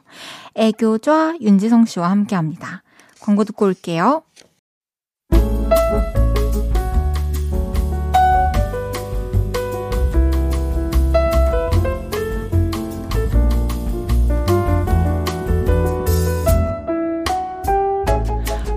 [0.55, 2.83] 애교좌 윤지성 씨와 함께 합니다.
[3.21, 4.23] 광고 듣고 올게요.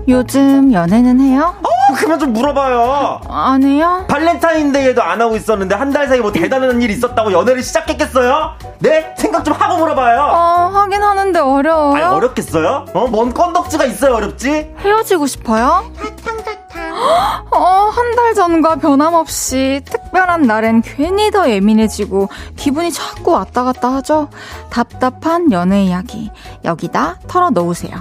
[0.07, 1.55] 요즘 연애는 해요?
[1.63, 3.21] 어, 그만 좀 물어봐요.
[3.29, 4.05] 안 해요?
[4.07, 8.53] 발렌타인데이에도 안 하고 있었는데 한 달 사이 뭐 대단한 일이 있었다고 연애를 시작했겠어요?
[8.79, 9.13] 네?
[9.17, 10.21] 생각 좀 하고 물어봐요.
[10.21, 11.93] 어, 하긴 하는데 어려워요.
[11.95, 12.85] 아니 어렵겠어요?
[12.93, 13.07] 어?
[13.07, 14.73] 뭔 건덕지가 있어요 어렵지?
[14.79, 15.83] 헤어지고 싶어요?
[17.51, 24.29] 어, 한 달 전과 변함없이 특별한 날엔 괜히 더 예민해지고 기분이 자꾸 왔다 갔다 하죠.
[24.69, 26.29] 답답한 연애 이야기.
[26.63, 27.91] 여기다 털어놓으세요.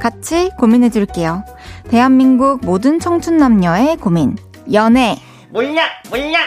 [0.00, 1.44] 같이 고민해 줄게요.
[1.88, 4.36] 대한민국 모든 청춘 남녀의 고민.
[4.72, 5.16] 연애.
[5.50, 6.38] 몰냐 몰냐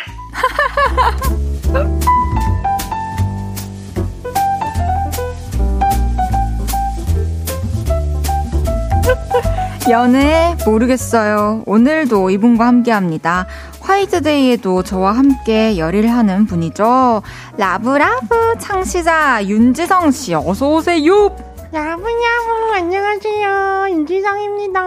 [9.90, 11.64] 연애 모르겠어요.
[11.66, 13.48] 오늘도 이분과 함께 합니다.
[13.80, 17.24] 화이트데이에도 저와 함께 열의를 하는 분이죠.
[17.58, 21.51] 라브라브 창시자 윤지성 씨 어서 오세요.
[21.74, 23.86] 야무야무 안녕하세요.
[23.92, 24.82] 윤지성입니다.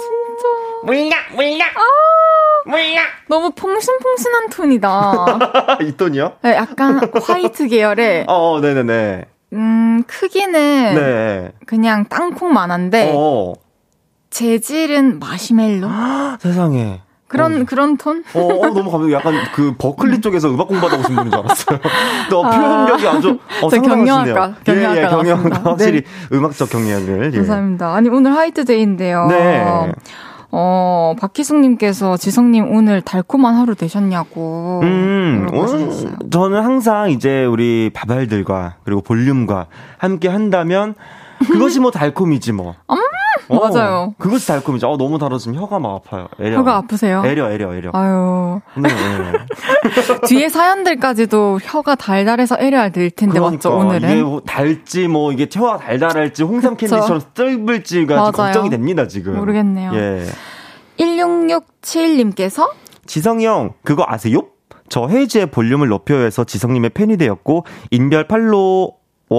[0.00, 0.48] 진짜.
[0.84, 1.64] 몰냐 몰냐
[2.66, 5.38] 몰냐 너무 퐁신퐁신한 톤이다.
[5.84, 6.32] 이 돈이요?
[6.42, 9.24] 네, 약간 화이트 계열의 어, 어 네네네.
[9.52, 11.52] 음 크기는 네.
[11.66, 13.52] 그냥 땅콩만한데 어.
[14.30, 15.86] 재질은 마시멜로?
[16.40, 17.02] 세상에
[17.34, 18.24] 그런 그런 톤?
[18.34, 19.12] 어, 어, 너무 감동.
[19.12, 21.78] 약간 그 버클리 쪽에서 음악 공부하다 오신 분인 줄 알았어요.
[22.30, 24.14] 또 표현력이 아주 어, 저 상당하시네요.
[24.24, 25.62] 경영학과, 경영학과 예, 예, 경영학과 나왔습니다.
[25.70, 27.32] 확실히 음악적 경영을.
[27.32, 27.36] 예.
[27.36, 27.94] 감사합니다.
[27.94, 29.26] 아니 오늘 화이트데이인데요.
[29.26, 29.92] 네.
[30.56, 34.80] 어, 박희숙님께서 지성님 오늘 달콤한 하루 되셨냐고.
[34.84, 35.90] 음, 오늘.
[36.30, 39.66] 저는 항상 이제 우리 바발들과 그리고 볼륨과
[39.98, 40.94] 함께 한다면
[41.50, 42.76] 그것이 뭐 달콤이지 뭐.
[43.48, 44.14] 어, 맞아요.
[44.18, 44.88] 그것이 달콤이죠.
[44.88, 46.28] 어, 너무 달아서 지금 혀가 막 아파요.
[46.40, 46.58] 애려.
[46.58, 47.22] 혀가 아프세요?
[47.24, 47.90] 애려, 애려, 애려.
[47.92, 48.60] 아유.
[48.76, 49.32] 네, 네.
[50.28, 54.10] 뒤에 사연들까지도 혀가 달달해서 애려야 될 텐데, 맞죠, 그러니까 오늘은?
[54.10, 56.96] 이게 뭐 달지 뭐 이게 혀가 달달할지 홍삼 그쵸.
[56.96, 57.22] 캔디처럼
[58.16, 58.32] 맞아요.
[58.32, 59.36] 걱정이 됩니다 지금.
[59.36, 59.92] 모르겠네요.
[59.94, 60.24] 예.
[60.98, 62.70] 1667님께서
[63.06, 64.40] 지성이 형 그거 아세요?
[64.88, 68.92] 저 헤이즈의 볼륨을 높여서 지성님의 팬이 되었고 인별 팔로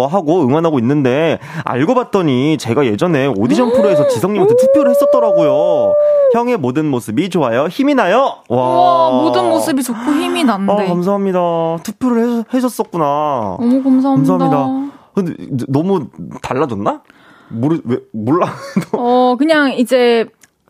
[0.03, 5.93] 하고 응원하고 있는데 알고 봤더니 제가 예전에 오디션 프로에서 지성님한테 투표를 했었더라고요.
[6.33, 7.67] 형의 모든 모습이 좋아요.
[7.67, 8.37] 힘이 나요.
[8.49, 8.57] 와.
[8.57, 10.87] 와, 모든 모습이 좋고 힘이 아, 난데.
[10.87, 11.77] 감사합니다.
[11.83, 13.57] 투표를 해, 해줬었구나.
[13.59, 14.37] 너무 감사합니다.
[14.37, 14.93] 감사합니다.
[15.13, 15.33] 근데
[15.69, 16.07] 너무
[16.41, 17.01] 달라졌나?
[17.49, 18.47] 모르 왜 몰라.
[18.97, 20.25] 어, 그냥 이제,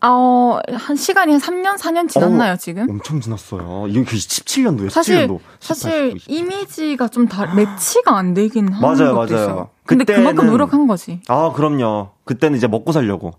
[0.08, 2.88] 어, 한 시간이 한 3년, 4년 지났나요, 어, 지금?
[2.88, 3.86] 엄청 지났어요.
[3.88, 5.38] 이게 17년도에 사실, 17년도.
[5.60, 9.24] 사실, 이미지가 좀 다, 매치가 안 되긴 하는 맞아요, 맞아요.
[9.26, 9.68] 있어요.
[9.84, 11.20] 근데 그때는- 그만큼 노력한 거지.
[11.28, 12.10] 아, 그럼요.
[12.24, 13.32] 그때는 이제 먹고 살려고.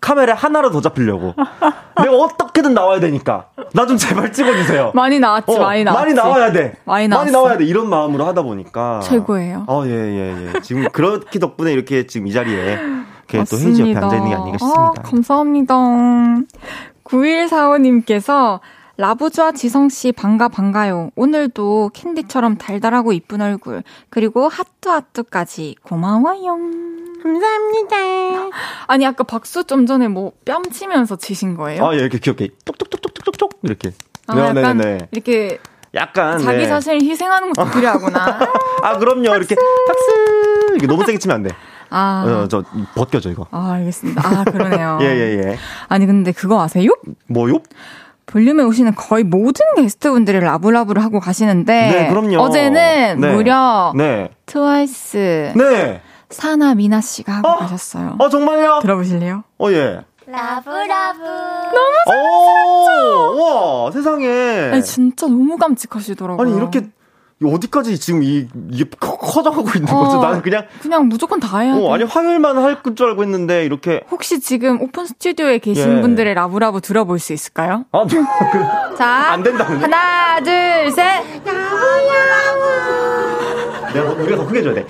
[0.00, 1.34] 카메라 하나로 더 잡히려고.
[2.02, 3.48] 내가 어떻게든 나와야 되니까.
[3.74, 4.92] 나 좀 제발 찍어주세요.
[4.94, 6.02] 많이 나왔지, 어, 많이 나왔지.
[6.02, 6.76] 많이 나와야 돼.
[6.86, 7.30] 많이 나왔어.
[7.30, 7.66] 나와야 돼.
[7.66, 9.00] 이런 마음으로 하다 보니까.
[9.00, 9.64] 최고예요.
[9.68, 10.60] 어, 예, 예, 예.
[10.62, 12.78] 지금 그렇게 덕분에 이렇게 지금 이 자리에
[13.38, 14.80] 이렇게 또 헤이지 옆에 앉아있는 게 아닌가 싶습니다.
[14.80, 15.74] 아, 감사합니다.
[17.04, 18.60] 9145님께서
[18.96, 21.10] 라부좌 지성씨 반가 반가요.
[21.16, 26.58] 오늘도 캔디처럼 달달하고 이쁜 얼굴 그리고 하뚜하뚜까지 고마워요.
[27.22, 27.96] 감사합니다.
[28.86, 31.86] 아니 아까 박수 좀 전에 뭐 뺨 치면서 치신 거예요?
[31.86, 32.48] 아, 예, 이렇게 귀엽게.
[32.64, 33.60] 뚝뚝뚝뚝뚝뚝.
[33.62, 33.92] 이렇게.
[34.26, 35.08] 아, 네, 약간 네, 네.
[35.12, 35.58] 이렇게
[35.94, 36.38] 약간.
[36.38, 36.68] 자기 네.
[36.68, 38.38] 자신을 희생하는 것도 필요하구나.
[38.82, 39.34] 아, 그럼요.
[39.36, 39.54] 이렇게.
[39.54, 40.76] 박수!
[40.76, 41.50] 이게 너무 세게 치면 안 돼.
[41.90, 42.62] 아, 어, 저,
[42.94, 43.46] 벗겨져, 이거.
[43.50, 44.22] 아 알겠습니다.
[44.24, 44.98] 아 그러네요.
[45.02, 45.58] 예, 예, 예.
[45.88, 46.90] 아니 근데 그거 아세요?
[47.28, 47.60] 뭐요?
[48.26, 52.38] 볼륨에 오시는 거의 모든 게스트분들이 라브라브를 하고 가시는데 네, 그럼요.
[52.38, 53.34] 어제는 네.
[53.34, 54.30] 무려 네.
[54.46, 56.00] 트와이스 네.
[56.30, 57.56] 사나 미나 씨가 하고 어?
[57.56, 58.16] 가셨어요.
[58.20, 58.78] 어, 정말요?
[58.82, 59.42] 들어보실래요?
[59.58, 60.00] 어, 예.
[60.26, 61.18] 라브라브.
[62.06, 63.42] 오,
[63.84, 64.28] 와, 세상에.
[64.72, 66.46] 아니 진짜 너무 깜찍하시더라고요.
[66.46, 66.86] 아니, 이렇게,
[67.44, 70.20] 어디까지 지금 이, 이게 커- 커져가고 있는 어, 거죠?
[70.20, 71.80] 나는 그냥, 그냥 무조건 다 해야 돼.
[71.80, 74.02] 어, 아니, 화요일만 할 줄 알고 했는데, 이렇게.
[74.10, 76.00] 혹시 지금 오픈 스튜디오에 계신 예.
[76.02, 77.84] 분들의 라브라브 들어볼 수 있을까요?
[77.92, 79.82] 아, 그, 자, 안 된다는데?
[79.86, 81.22] 하나, 둘, 셋.
[83.94, 84.86] 내가, 더- 우리가 더 크게 해줘야 돼.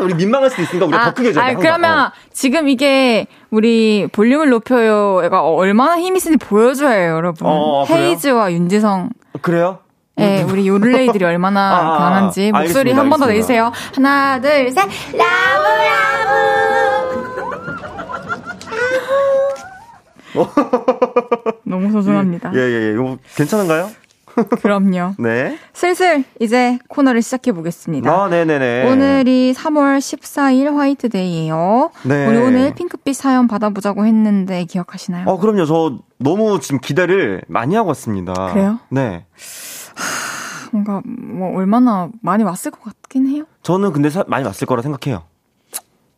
[0.00, 1.46] 우리 민망할 수도 있으니까 우리가 더 크게 해줘야 돼.
[1.50, 1.80] 아니, 항상.
[1.80, 2.12] 그러면 어.
[2.32, 7.46] 지금 이게 우리 볼륨을 높여요가 얼마나 힘이 있는지 보여줘요, 여러분.
[7.48, 8.00] 어, 그래요?
[8.06, 9.10] 헤이즈와 윤지성.
[9.42, 9.78] 그래요?
[10.18, 11.98] 예, 우리 요를레이들이 얼마나 아, 아, 아.
[11.98, 13.26] 강한지 목소리 한 번 더.
[13.26, 13.72] 내주세요.
[13.94, 14.88] 하나, 둘, 셋.
[21.64, 22.52] 너무 소중합니다.
[22.54, 22.92] 예, 예, 예.
[22.92, 23.90] 이거 괜찮은가요?
[24.62, 25.14] 그럼요.
[25.20, 25.58] 네.
[25.74, 28.10] 슬슬 이제 코너를 시작해 보겠습니다.
[28.10, 28.90] 아, 네네네.
[28.90, 31.90] 오늘이 3월 14일 화이트데이예요.
[32.04, 32.26] 네.
[32.26, 35.26] 우리 오늘 핑크빛 사연 받아보자고 했는데 기억하시나요?
[35.28, 35.66] 어, 그럼요.
[35.66, 38.32] 저 너무 지금 기대를 많이 하고 왔습니다.
[38.54, 38.78] 그래요?
[38.88, 39.26] 네.
[40.72, 43.44] 뭔가 뭐 얼마나 많이 왔을 것 같긴 해요.
[43.62, 45.22] 저는 근데 사- 많이 왔을 거라 생각해요.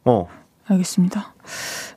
[0.04, 0.28] 어.
[0.66, 1.34] 알겠습니다.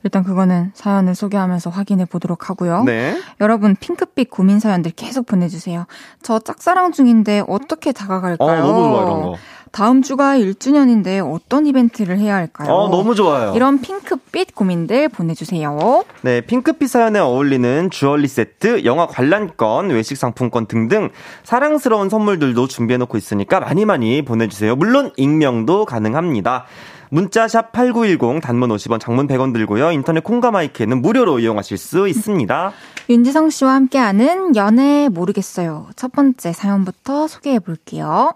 [0.04, 2.84] 일단 그거는 사연을 소개하면서 확인해 보도록 하고요.
[2.84, 3.18] 네.
[3.40, 5.86] 여러분 핑크빛 고민 사연들 계속 보내주세요.
[6.22, 8.62] 저 짝사랑 중인데 어떻게 어, 다가갈까요?
[8.66, 9.36] 너무 좋아, 이런 거.
[9.72, 12.70] 다음 주가 1주년인데 어떤 이벤트를 해야 할까요?
[12.70, 13.52] 어, 너무 좋아요.
[13.54, 16.04] 이런 핑크빛 고민들 보내주세요.
[16.22, 21.10] 네, 핑크빛 사연에 어울리는 주얼리 세트, 영화 관람권, 외식 상품권 등등
[21.44, 24.76] 사랑스러운 선물들도 준비해놓고 있으니까 많이 많이 보내주세요.
[24.76, 26.66] 물론 익명도 가능합니다.
[27.10, 29.92] 문자샵 8910 단문 50원 장문 100원 들고요.
[29.92, 32.72] 인터넷 콩과 마이크는 무료로 이용하실 수 있습니다.
[33.08, 35.86] 윤지성 씨와 함께하는 연애 모르겠어요.
[35.96, 38.34] 첫 번째 사연부터 소개해 볼게요.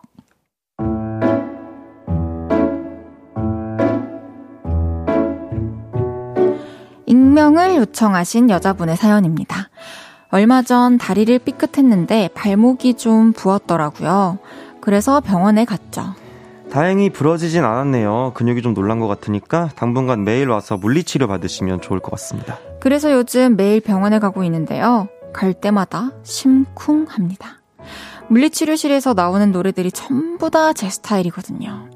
[7.37, 9.71] 익명을 요청하신 여자분의 사연입니다.
[10.31, 14.39] 얼마 전 다리를 삐끗했는데 발목이 좀 부었더라고요.
[14.83, 16.15] 그래서 병원에 갔죠.
[16.71, 18.33] 다행히 부러지진 않았네요.
[18.35, 22.59] 근육이 좀 놀란 것 같으니까 당분간 매일 와서 물리치료 받으시면 좋을 것 같습니다.
[22.81, 25.09] 그래서 요즘 매일 병원에 가고 있는데요.
[25.33, 27.61] 갈 때마다 심쿵합니다.
[28.29, 31.89] 물리치료실에서 나오는 노래들이 전부 다 제 스타일이거든요.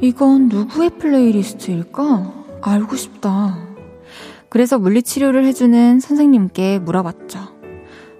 [0.00, 2.32] 이건 누구의 플레이리스트일까?
[2.62, 3.69] 알고 싶다.
[4.50, 7.38] 그래서 물리치료를 해주는 선생님께 물어봤죠.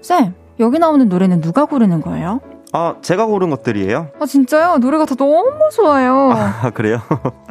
[0.01, 2.41] 쌤, 여기 나오는 노래는 누가 고르는 거예요?
[2.72, 4.11] 아, 제가 고른 것들이에요?
[4.18, 4.78] 아, 진짜요?
[4.78, 6.31] 노래가 다 너무 좋아요.
[6.33, 7.01] 아, 그래요?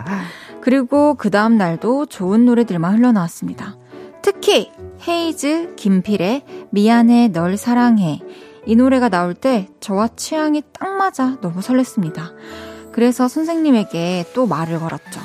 [0.61, 3.75] 그리고 그 다음 날도 좋은 노래들만 흘러나왔습니다.
[4.21, 4.71] 특히
[5.07, 8.21] 헤이즈 김필의 미안해 널 사랑해
[8.65, 12.33] 이 노래가 나올 때 저와 취향이 딱 맞아 너무 설렜습니다.
[12.91, 15.19] 그래서 선생님에게 또 말을 걸었죠.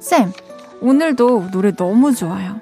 [0.00, 0.32] 쌤,
[0.80, 2.60] 오늘도 노래 너무 좋아요.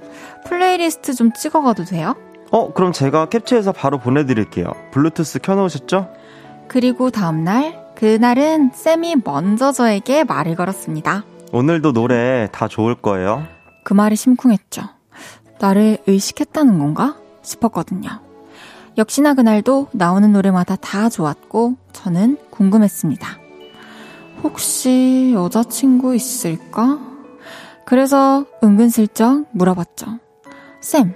[0.53, 2.15] 플레이리스트 좀 찍어가도 돼요?
[2.51, 4.67] 어, 그럼 제가 캡처해서 바로 보내드릴게요.
[4.91, 6.11] 블루투스 켜놓으셨죠?
[6.69, 11.25] 그리고 다음날, 그날은 쌤이 먼저 저에게 말을 걸었습니다.
[11.53, 13.45] 오늘도 노래 다 좋을 거예요.
[13.83, 14.83] 그 말이 심쿵했죠.
[15.59, 17.17] 나를 의식했다는 건가?
[17.41, 18.11] 싶었거든요.
[18.99, 23.39] 역시나 그날도 나오는 노래마다 다 좋았고, 저는 궁금했습니다.
[24.43, 26.99] 혹시 여자친구 있을까?
[27.87, 30.19] 그래서 은근슬쩍 물어봤죠.
[30.83, 31.15] 쌤,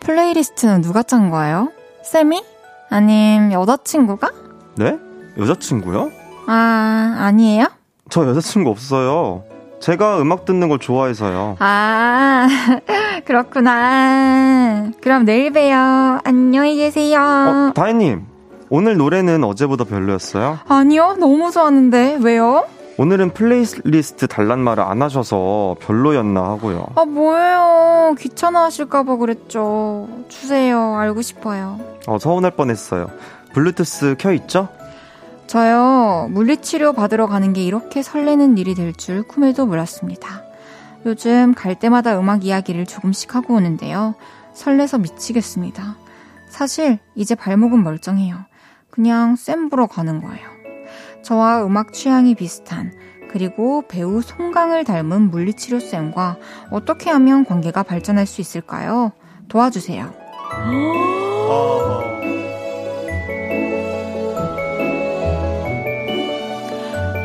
[0.00, 1.70] playlist는 누가 짠 거예요?
[2.04, 2.44] 쌤이?
[2.90, 4.30] 아님 여자친구가?
[4.76, 4.98] 네?
[5.38, 6.10] 여자친구요?
[6.46, 7.66] 아, 아니에요?
[8.10, 9.44] 저 여자친구 없어요.
[9.80, 11.56] 제가 음악 듣는 걸 좋아해서요.
[11.60, 12.46] 아,
[13.24, 14.90] 그렇구나.
[15.00, 16.18] 그럼 내일 봬요.
[16.24, 17.20] 안녕히 계세요.
[17.20, 18.26] 어, 다혜님.
[18.70, 20.58] 오늘 노래는 어제보다 별로였어요?
[20.68, 22.18] 아니요, 너무 좋았는데.
[22.22, 22.64] 왜요?
[22.96, 26.86] 오늘은 플레이리스트 달란 말을 안 하셔서 별로였나 하고요.
[26.94, 28.14] 아, 뭐예요.
[28.18, 30.08] 귀찮아 하실까봐 그랬죠.
[30.28, 30.94] 주세요.
[30.96, 31.80] 알고 싶어요.
[32.06, 33.10] 어, 서운할 뻔했어요.
[33.52, 34.68] 블루투스 켜있죠?
[35.48, 40.42] 저요, 물리치료 받으러 가는 게 이렇게 설레는 일이 될 줄 꿈에도 몰랐습니다.
[41.04, 44.14] 요즘 갈 때마다 음악 이야기를 조금씩 하고 오는데요.
[44.54, 45.96] 설레서 미치겠습니다.
[46.48, 48.36] 사실, 이제 발목은 멀쩡해요.
[48.90, 50.53] 그냥 쌤 보러 가는 거예요.
[51.24, 52.92] 저와 음악 취향이 비슷한,
[53.30, 56.36] 그리고 배우 송강을 닮은 물리치료쌤과
[56.70, 59.10] 어떻게 하면 관계가 발전할 수 있을까요?
[59.48, 60.12] 도와주세요.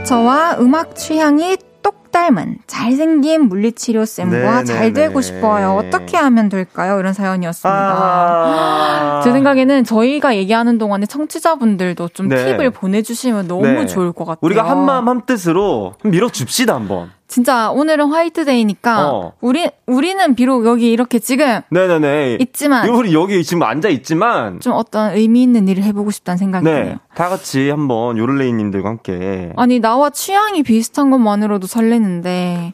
[0.05, 1.57] 저와 음악 취향이
[2.09, 4.63] 똑 닮은 잘생긴 물리치료쌤과 네네네.
[4.65, 5.73] 잘 되고 싶어요.
[5.75, 6.99] 어떻게 하면 될까요?
[6.99, 7.69] 이런 사연이었습니다.
[7.69, 12.45] 아~ 제 생각에는 저희가 얘기하는 동안에 청취자분들도 좀 네.
[12.45, 13.85] 팁을 보내주시면 너무 네.
[13.85, 14.39] 좋을 것 같아요.
[14.41, 17.11] 우리가 한마음 한뜻으로 밀어줍시다, 한번.
[17.29, 19.33] 진짜 오늘은 화이트데이니까 어.
[19.39, 22.37] 우리 우리는 비록 여기 이렇게 지금 네네네.
[22.41, 26.71] 있지만 우리 여기 지금 앉아 있지만, 좀 어떤 의미 있는 일을 해보고 싶다는 생각이 네.
[26.71, 26.97] 드네요.
[27.13, 29.53] 다 같이 한번 요를레이님들과 함께.
[29.57, 32.73] 아니 나와 취향이 비슷한 것만으로도 설레는데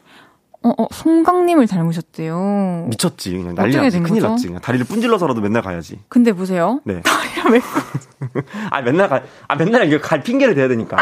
[0.64, 2.88] 어, 어 송강님을 닮으셨대요.
[2.90, 3.32] 미쳤지.
[3.38, 3.74] 그냥 난리.
[3.74, 4.30] 된 큰일 거죠?
[4.30, 4.48] 났지.
[4.48, 6.00] 그냥 다리를 분질러서라도 맨날 가야지.
[6.08, 6.80] 근데 보세요.
[6.86, 7.02] 네.
[7.52, 7.62] 왜
[8.72, 10.98] 아, 맨날 가, 아, 맨날 이거 갈 핑계를 대야 되니까.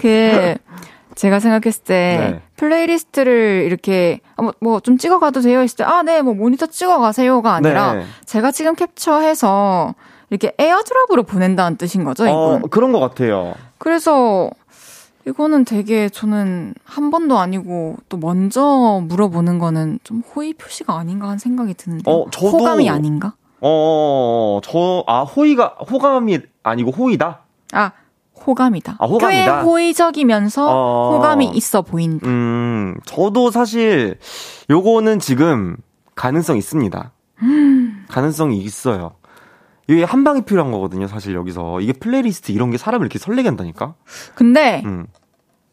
[0.00, 0.54] 그
[1.16, 2.40] 제가 생각했을 때 네.
[2.56, 4.20] playlist를 이렇게
[4.60, 8.04] 뭐 좀 찍어가도 돼요 했을 때 아 네 뭐 모니터 찍어가세요가 아니라 네.
[8.26, 9.94] 제가 지금 캡처해서
[10.30, 12.36] 이렇게 AirDrop으로 보낸다는 뜻인 거죠 이건.
[12.36, 13.54] 어, 그런 것 같아요.
[13.78, 14.50] 그래서
[15.26, 21.38] 이거는 되게 저는 한 번도 아니고 또 먼저 물어보는 거는 좀 호의 표시가 아닌가 하는
[21.38, 23.32] 생각이 드는데 어, 저도- 호감이 아닌가?
[23.60, 27.40] 어, 저, 아, 호의가, 호감이 아니고 호의다?
[27.72, 27.90] 아
[28.46, 28.96] 호감이다.
[28.98, 29.60] 아, 호감이다?
[29.60, 31.16] 꽤 호의적이면서 어.
[31.16, 32.26] 호감이 있어 보인다.
[32.26, 34.18] 음, 저도 사실,
[34.70, 35.76] 요거는 지금
[36.14, 37.12] 가능성 있습니다.
[38.08, 39.12] 가능성이 있어요.
[39.88, 41.80] 이게 한 방이 필요한 거거든요, 사실 여기서.
[41.80, 43.94] 이게 플레이리스트 이런 게 사람을 이렇게 설레게 한다니까?
[44.34, 45.06] 근데 음.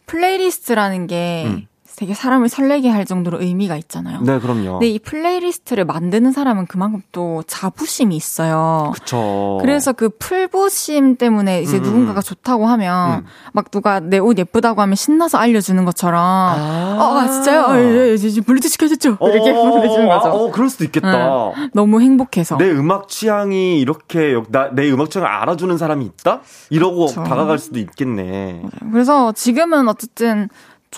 [0.06, 1.68] playlist라는 게 음.
[1.96, 4.22] 되게 사람을 설레게 할 정도로 의미가 있잖아요.
[4.22, 4.74] 네, 그럼요.
[4.74, 8.92] 근데 이 playlist를 만드는 사람은 그만큼 또 자부심이 있어요.
[8.96, 9.60] 그쵸.
[9.62, 12.24] 그래서 그 풀부심 때문에 이제 음, 누군가가 음.
[12.24, 13.26] 좋다고 하면 음.
[13.54, 17.62] 막 누가 내 옷 예쁘다고 하면 신나서 알려주는 것처럼 아, 어, 아, 진짜요?
[17.64, 19.18] 어, 예, 예, 이제 블루투스 시켜줬죠?
[19.22, 20.30] 이렇게 어, 보내주는 아, 거죠.
[20.36, 21.52] 어, 그럴 수도 있겠다.
[21.74, 22.58] 너무 행복해서.
[22.58, 26.40] 내 음악 취향이 이렇게 나, 내 음악 취향을 알아주는 사람이 있다?
[26.70, 27.24] 이러고 그쵸.
[27.24, 28.64] 다가갈 수도 있겠네.
[28.92, 30.50] 그래서 지금은 어쨌든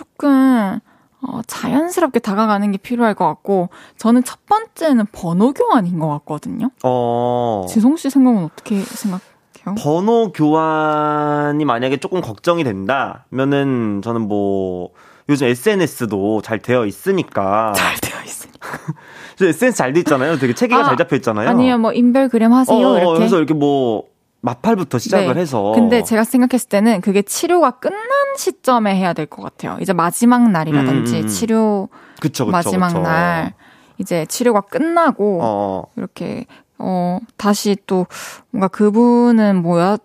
[0.05, 0.79] 조금
[1.21, 6.69] 어, 자연스럽게 다가가는 게 필요할 것 같고 저는 첫 번째는 번호 교환인 것 같거든요.
[6.83, 7.65] 어.
[7.69, 9.75] 지성 씨 생각은 어떻게 생각해요?
[9.81, 14.89] 번호 교환이 만약에 조금 걱정이 된다면은 저는 뭐
[15.29, 18.69] 요즘 SNS도 잘 되어 있으니까 잘 되어 있으니까.
[19.37, 20.37] 저 SNS 잘 돼 있잖아요.
[20.37, 21.49] 되게 체계가 아, 잘 잡혀 있잖아요.
[21.49, 23.17] 아니면 뭐 인별그램 하세요 어, 이렇게.
[23.17, 24.03] 그래서 이렇게 뭐
[24.45, 25.41] 마팔부터 시작을 네.
[25.41, 27.99] 해서 근데 제가 생각했을 때는 그게 치료가 끝난
[28.37, 29.77] 시점에 해야 될 것 같아요.
[29.81, 31.27] 이제 마지막 날이라든지 음, 음, 음.
[31.27, 31.89] 치료
[32.21, 32.99] 그쵸, 그쵸, 마지막 그쵸.
[33.01, 33.53] 날
[33.97, 36.45] 이제 치료가 끝나고 어, 이렇게
[36.77, 38.05] 어 다시 또
[38.51, 39.97] 뭔가 그분은 뭐야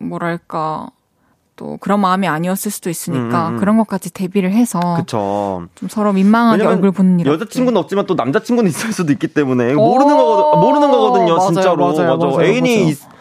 [0.00, 0.88] 뭐랄까
[1.56, 3.56] 또 그런 마음이 아니었을 수도 있으니까 음, 음, 음.
[3.58, 5.66] 그런 것까지 대비를 해서 그쵸.
[5.74, 9.80] 좀 서로 민망하게 얼굴 보는 일 여자친구는 없지만 또 남자친구는 있을 수도 있기 때문에 오,
[9.82, 11.76] 모르는 거거든, 모르는 거거든요, 맞아요, 진짜로.
[11.92, 12.90] 맞아요, 맞아요, 애인이 맞아요.
[12.90, 13.17] 있-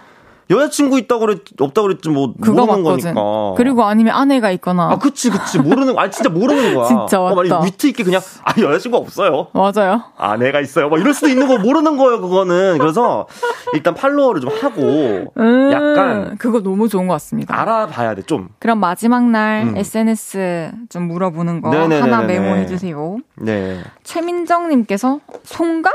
[0.50, 2.84] 여자친구 있다고 그랬, 없다고 그랬지, 뭐, 모르는 맞거든.
[2.84, 3.54] 거니까.
[3.58, 4.92] 그리고 아니면 아내가 있거나.
[4.92, 5.60] 아, 그치, 그치.
[5.60, 6.86] 모르는, 거, 아, 진짜 모르는 거야.
[6.88, 7.62] 진짜 어, 맞다.
[7.64, 9.48] 위트 있게 그냥, 아, 여자친구 없어요.
[9.52, 10.04] 맞아요.
[10.18, 10.88] 아내가 있어요.
[10.90, 12.78] 막 이럴 수도 있는 거 모르는 거예요, 그거는.
[12.78, 13.28] 그래서
[13.74, 17.60] 일단 팔로워를 좀 하고, 음, 약간 그거 너무 좋은 것 같습니다.
[17.62, 18.48] 알아봐야 돼, 좀.
[18.60, 19.78] 그럼 마지막 날 음.
[19.78, 22.00] SNS 좀 물어보는 거 네네네네네.
[22.02, 23.18] 하나 메모해주세요.
[23.36, 23.82] 네.
[24.04, 25.92] 최민정님께서 송강?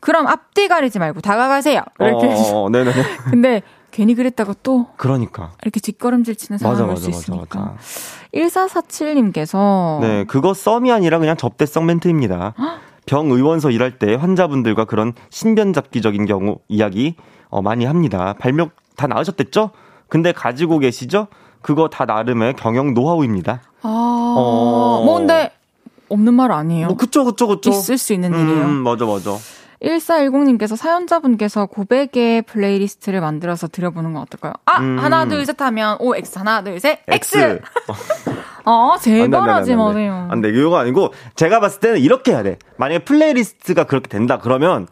[0.00, 1.80] 그럼 앞뒤 가리지 말고 다가가세요.
[2.00, 2.92] 이렇게 어, 네네네.
[3.30, 3.62] 근데
[3.92, 5.52] 괜히 그랬다가 또 그러니까.
[5.62, 7.60] 이렇게 뒷걸음질 치는 맞아, 상황이 올 맞아, 수 맞아, 있으니까.
[7.60, 7.76] 맞아.
[8.34, 12.54] 1447님께서 네, 그거 썸이 아니라 그냥 접대성 멘트입니다.
[13.06, 17.16] 병의원소 일할 때 환자분들과 그런 신변 잡기적인 경우 이야기
[17.48, 18.34] 어, 많이 합니다.
[18.38, 19.70] 발목 다 나으셨댔죠?
[20.08, 21.28] 근데 가지고 계시죠?
[21.60, 23.60] 그거 다 나름의 경영 노하우입니다.
[23.82, 25.02] 아, 어.
[25.04, 25.52] 뭐 근데
[26.08, 26.88] 없는 말 아니에요.
[26.88, 27.70] 뭐 그쵸 그쵸 그쵸.
[27.70, 28.64] 있을 수 있는 일이에요.
[28.64, 29.36] 음, 맞아 맞아.
[29.82, 34.52] 1410님께서 사연자분께서 고백의 playlist를 만들어서 드려보는 건 어떨까요?
[34.64, 34.98] 아, 음.
[34.98, 37.36] 하나, 둘, 셋 하면 OX, 하나, 둘, 셋, X!
[37.36, 37.60] X.
[38.64, 39.74] 아, 제발 하지.
[39.74, 40.28] 마세요.
[40.30, 40.50] 안 돼.
[40.50, 42.58] 이거 아니고 제가 봤을 때는 이렇게 해야 돼.
[42.76, 44.86] 만약에 playlist가 그렇게 된다 그러면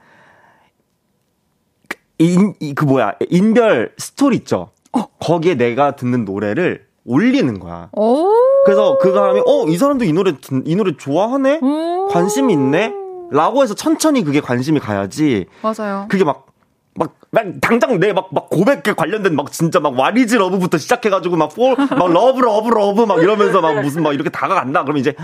[2.18, 4.70] 인, 이, 그 뭐야 인별 스토리 있죠.
[4.92, 5.06] 어.
[5.20, 7.88] 거기에 내가 듣는 노래를 올리는 거야.
[7.92, 8.28] 오.
[8.66, 12.08] 그래서 그 사람이 어 이 사람도 이 노래 듣- 이 노래 좋아하네 오.
[12.08, 12.92] 관심이 있네
[13.30, 16.06] 라고 해서 천천히 그게 관심이 가야지 맞아요.
[16.08, 16.46] 그게 막
[16.94, 21.36] 막, 막, 당장 내 막, 막 고백 관련된 막 진짜 막 What Is Love부터 시작해가지고
[21.36, 24.82] 막 fall, 막 love, love, love 막 이러면서 막 무슨 막 이렇게 다가간다.
[24.82, 25.14] 그러면 이제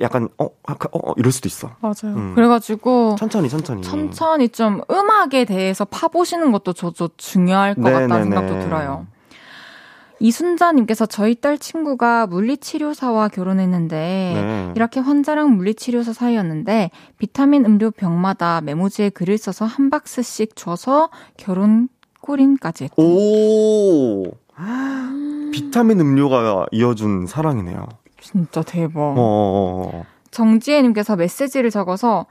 [0.00, 1.70] 약간, 어, 약간, 어, 어, 이럴 수도 있어.
[1.80, 2.16] 맞아요.
[2.16, 2.34] 음.
[2.34, 3.82] 그래가지고 천천히, 천천히.
[3.82, 8.02] 천천히 좀 음악에 대해서 파보시는 것도 저도 중요할 것 네네네.
[8.06, 9.06] 같다는 생각도 들어요.
[10.20, 14.72] 이순자님께서 저희 딸 친구가 물리치료사와 결혼했는데 네.
[14.74, 21.88] 이렇게 환자랑 물리치료사 사이였는데 비타민 음료 병마다 메모지에 글을 써서 한 박스씩 줘서 결혼
[22.20, 22.94] 꼬림까지 했다.
[23.02, 24.24] 오!
[25.52, 27.86] 비타민 음료가 이어준 사랑이네요.
[28.20, 29.00] 진짜 대박.
[29.00, 30.04] 어, 어, 어.
[30.30, 32.26] 정지혜님께서 메시지를 적어서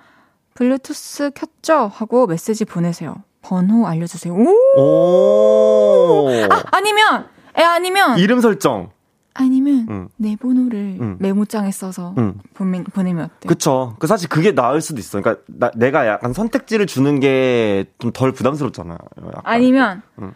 [0.53, 1.89] 블루투스 켰죠?
[1.93, 3.15] 하고 메시지 보내세요.
[3.41, 4.33] 번호 알려주세요.
[4.33, 4.49] 오!
[4.79, 6.29] 오!
[6.49, 7.27] 아, 아니면,
[7.57, 8.91] 에, 아니면, 이름 설정.
[9.33, 10.09] 아니면, 음.
[10.17, 11.17] 내 번호를 음.
[11.19, 12.39] 메모장에 써서 음.
[12.55, 13.47] 보내, 보내면 어때?
[13.47, 13.95] 그쵸.
[13.99, 15.21] 그 사실 그게 나을 수도 있어.
[15.21, 18.97] 그러니까 나, 내가 약간 선택지를 주는 게 좀 덜 부담스럽잖아.
[19.19, 19.33] 약간.
[19.43, 20.33] 아니면, 음.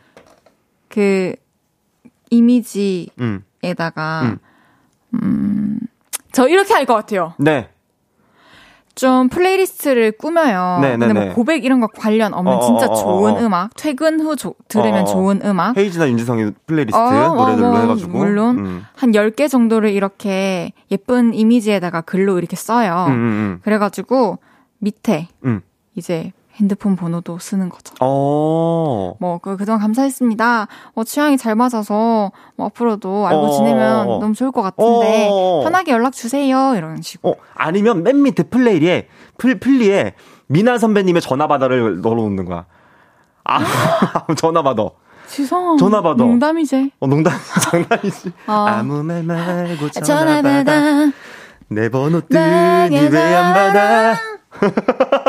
[0.88, 1.34] 그,
[2.30, 4.38] 이미지에다가, 음.
[5.24, 5.80] 음,
[6.32, 7.34] 저 이렇게 할 것 같아요.
[7.40, 7.70] 네.
[8.96, 10.80] 좀 playlist를 꾸며요.
[10.82, 11.30] 네, 네, 근데 뭐 네.
[11.34, 13.40] 고백 이런 거 관련 없는 어, 진짜 어, 어, 좋은 어.
[13.46, 15.06] 음악, 퇴근 후 조- 들으면 어, 어.
[15.06, 18.18] 좋은 음악, 헤이즈나 윤지성의 플레이리스트 어, 노래들로 어, 뭐, 해가지고.
[18.18, 18.58] 물론.
[18.60, 18.86] 음.
[18.96, 23.06] 한 10개 정도를 이렇게 예쁜 이미지에다가 글로 이렇게 써요.
[23.08, 24.40] 음, 음, 그래가지고
[24.80, 25.62] 밑에 음.
[25.96, 27.94] 이제 핸드폰 번호도 쓰는 거죠.
[28.02, 29.16] 어.
[29.20, 30.68] 뭐, 그, 그동안 감사했습니다.
[30.96, 34.06] 어, 취향이 잘 맞아서, 뭐, 앞으로도 알고 어, 지내면.
[34.20, 35.62] 너무 좋을 것 같은데, 어.
[35.64, 36.74] 편하게 연락 주세요.
[36.76, 37.32] 이런 식으로.
[37.32, 40.14] 어, 아니면 맨 밑에 플레이에, 플, 플리에
[40.48, 42.66] 미나 선배님의 전화 받아를 넣어놓는 거야.
[43.46, 43.60] 아,
[44.38, 44.90] 전화 받아.
[45.28, 45.78] 지성.
[45.78, 46.18] 전화 받아.
[46.24, 46.92] 농담이지.
[47.00, 47.34] 어, 농담,
[47.72, 48.32] 장난이지.
[48.48, 48.52] 어.
[48.52, 50.64] 아무 말 말고 전화, 전화 받아.
[50.64, 51.12] 받아.
[51.70, 54.16] 내 번호 뜨니 왜 안 받아?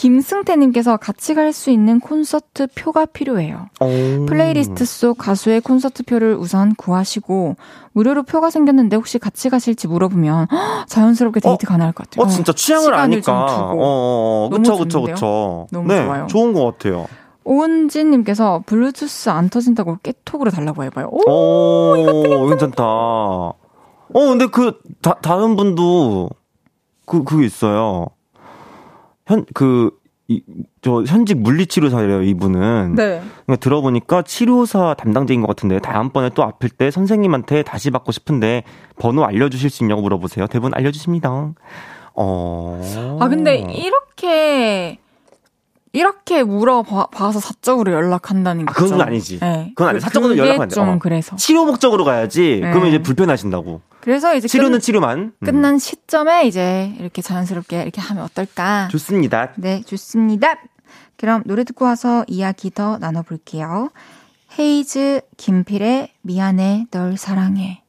[0.00, 3.66] 김승태님께서 같이 갈 수 있는 콘서트 표가 필요해요.
[3.80, 4.24] 오.
[4.26, 7.56] 플레이리스트 속 가수의 콘서트 표를 우선 구하시고
[7.92, 12.24] 무료로 표가 생겼는데 혹시 같이 가실지 물어보면 헉, 자연스럽게 데이트 가능할 것 같아요.
[12.24, 13.20] 어, 진짜 취향을 아니까.
[13.22, 13.74] 좀 어.
[13.76, 15.02] 어, 어, 그쵸, 그쵸?
[15.02, 15.66] 그쵸.
[15.70, 16.26] 너무 네, 좋아요.
[16.28, 17.06] 좋은 것 같아요.
[17.44, 21.08] 오은진님께서 블루투스 안 터진다고 깨톡으로 달라고 해봐요.
[21.10, 22.84] 오, 오, 괜찮다.
[22.84, 23.54] 어,
[24.12, 26.30] 근데 그, 다, 다른 분도,
[27.06, 28.06] 그, 그게 있어요.
[29.30, 29.90] 현, 그,
[30.28, 30.42] 이,
[30.82, 32.94] 저, 현직 물리치료사래요, 이분은.
[32.96, 33.22] 네.
[33.46, 38.64] 그러니까 들어보니까 치료사 담당자인 것 같은데, 다음번에 또 아플 때 선생님한테 다시 받고 싶은데,
[38.98, 40.48] 번호 알려주실 수 있냐고 물어보세요.
[40.48, 41.54] 대부분 알려주십니다.
[42.14, 43.18] 어.
[43.20, 44.98] 아 근데 이렇게
[45.92, 49.40] 이렇게 물어봐서 사적으로 연락한다는 게 아, 그건 좀- 아니지.
[49.40, 49.72] 네.
[49.74, 50.04] 그건 아니지.
[50.04, 50.74] 사적으로 연락하면 안 돼.
[50.74, 50.98] 좀 어.
[51.00, 51.36] 그래서.
[51.36, 52.60] 치료 목적으로 가야지.
[52.62, 52.70] 네.
[52.70, 53.80] 그러면 이제 불편하신다고.
[54.00, 55.18] 그래서 이제 치료는 끝, 치료만.
[55.18, 55.44] 음.
[55.44, 58.88] 끝난 시점에 이제 이렇게 자연스럽게 이렇게 하면 어떨까?
[58.92, 59.52] 좋습니다.
[59.56, 60.54] 네, 좋습니다.
[61.16, 63.90] 그럼 노래 듣고 와서 이야기 더 나눠볼게요.
[64.58, 67.82] 헤이즈 김필의 미안해 널 사랑해.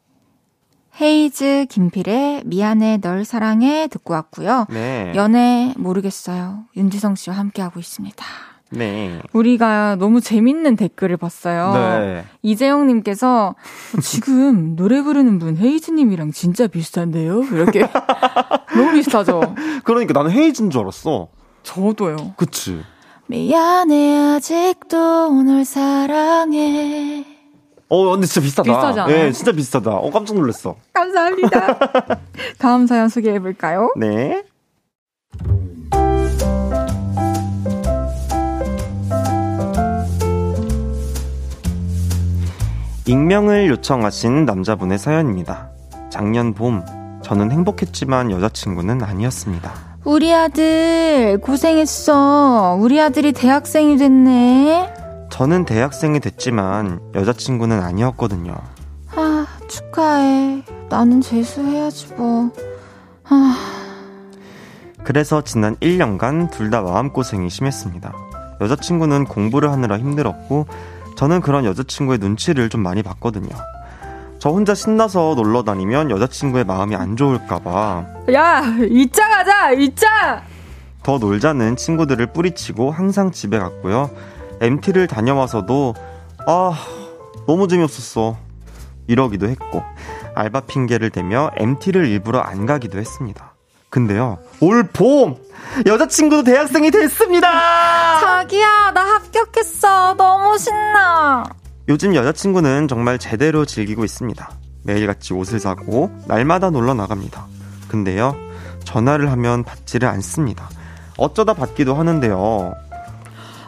[1.02, 4.68] 헤이즈 김필의 미안해 널 사랑해 듣고 왔고요.
[4.70, 5.12] 네.
[5.16, 6.66] 연애 모르겠어요.
[6.78, 8.24] 윤지성 씨와 함께 하고 있습니다.
[8.70, 9.20] 네.
[9.34, 11.74] 우리가 너무 재밌는 댓글을 봤어요.
[11.74, 12.26] 네.
[12.43, 13.56] 이재영 님께서
[14.02, 17.43] 지금 노래 부르는 분 헤이즈 님이랑 진짜 비슷한데요?
[17.52, 17.82] 이렇게
[18.74, 19.56] 너무 비슷하죠.
[19.84, 21.28] 그러니까 나는 헤이즈인 줄 알았어.
[21.64, 22.34] 저도요.
[22.38, 22.82] 그치.
[23.28, 27.41] 미안해 아직도 널 사랑해.
[27.94, 28.72] 어, 근데 진짜 비슷하다.
[28.72, 29.16] 비슷하지 않아요?
[29.16, 29.92] 네, 진짜 비슷하다.
[29.92, 30.76] 어, 깜짝 놀랐어.
[30.94, 31.78] 감사합니다.
[32.58, 33.92] 다음 사연 소개해 볼까요?
[33.98, 34.44] 네.
[43.06, 45.70] 익명을 요청하신 남자분의 사연입니다.
[46.10, 46.84] 작년 봄,
[47.24, 49.72] 저는 행복했지만 여자친구는 아니었습니다.
[50.06, 52.78] 우리 아들 고생했어.
[52.80, 55.01] 우리 아들이 대학생이 됐네.
[55.42, 58.54] 저는 대학생이 됐지만 여자친구는 아니었거든요.
[59.16, 60.64] 아, 축하해.
[60.88, 62.52] 나는 재수해야지 뭐.
[63.28, 63.56] 아,
[65.04, 68.14] 그래서 지난 1년간 둘 다 마음고생이 심했습니다.
[68.62, 70.68] 여자친구는 공부를 하느라 힘들었고,
[71.18, 73.50] 저는 그런 여자친구의 눈치를 좀 많이 봤거든요.
[74.38, 80.44] 저 혼자 신나서 놀러 다니면 여자친구의 마음이 안 좋을까봐 야, 이자 가자, 이자.
[81.02, 84.12] 더 놀자는 친구들을 뿌리치고 항상 집에 갔고요.
[84.62, 85.95] MT를 다녀와서도,
[86.47, 86.74] 아,
[87.47, 88.38] 너무 재미없었어.
[89.07, 89.84] 이러기도 했고,
[90.36, 93.55] 알바 핑계를 대며 MT를 일부러 안 가기도 했습니다.
[93.89, 95.36] 근데요, 올 봄!
[95.86, 98.20] 여자친구도 대학생이 됐습니다!
[98.20, 100.14] 자기야, 나 합격했어.
[100.14, 101.43] 너무 신나.
[101.89, 104.49] 요즘 여자친구는 정말 제대로 즐기고 있습니다.
[104.84, 107.47] 매일같이 옷을 사고, 날마다 놀러 나갑니다.
[107.89, 108.36] 근데요,
[108.86, 110.70] 전화를 하면 받지를 않습니다.
[111.18, 112.74] 어쩌다 받기도 하는데요.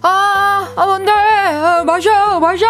[0.04, 1.12] 아, 아, 뭔데?
[1.12, 2.66] 아, 마셔, 마셔.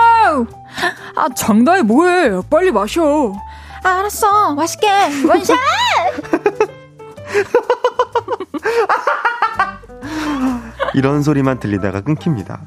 [1.16, 2.42] 아, 장난이 뭐해?
[2.50, 3.34] 빨리 마셔.
[3.84, 4.88] 알았어, 맛있게.
[5.28, 5.58] 원샷.
[10.94, 12.62] 이런 소리만 들리다가 끊깁니다.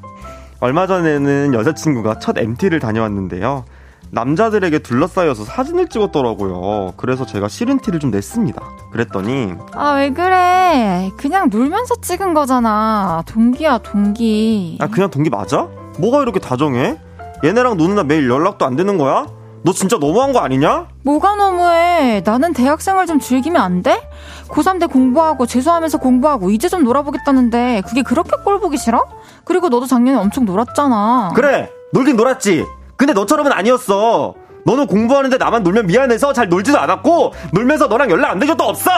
[0.61, 3.65] 얼마 전에는 여자친구가 첫 MT를 다녀왔는데요.
[4.11, 6.95] 남자들에게 둘러싸여서 사진을 찍었더라고요.
[6.97, 8.61] 그래서 제가 싫은 티를 좀 냈습니다.
[8.93, 11.11] 그랬더니 아, 왜 그래?
[11.17, 13.23] 그냥 놀면서 찍은 거잖아.
[13.27, 14.79] 동기야, 동기.
[14.81, 15.69] 아 그냥 동기 맞아?
[15.99, 16.99] 뭐가 이렇게 다정해?
[17.45, 19.27] 얘네랑 노는 날 매일 연락도 안 되는 거야?
[19.63, 20.87] 너 진짜 너무한 거 아니냐?
[21.03, 22.23] 뭐가 너무해?
[22.25, 24.09] 나는 대학생을 좀 즐기면 안 돼?
[24.49, 29.05] 고3 때 공부하고 재수하면서 공부하고 이제 좀 놀아보겠다는데 그게 그렇게 꼴 보기 싫어?
[29.45, 31.33] 그리고 너도 작년에 엄청 놀았잖아.
[31.35, 32.65] 그래 놀긴 놀았지.
[32.97, 34.35] 근데 너처럼은 아니었어.
[34.65, 38.91] 너는 공부하는데 나만 놀면 미안해서 잘 놀지도 않았고 놀면서 너랑 연락 안 된 적도 없어.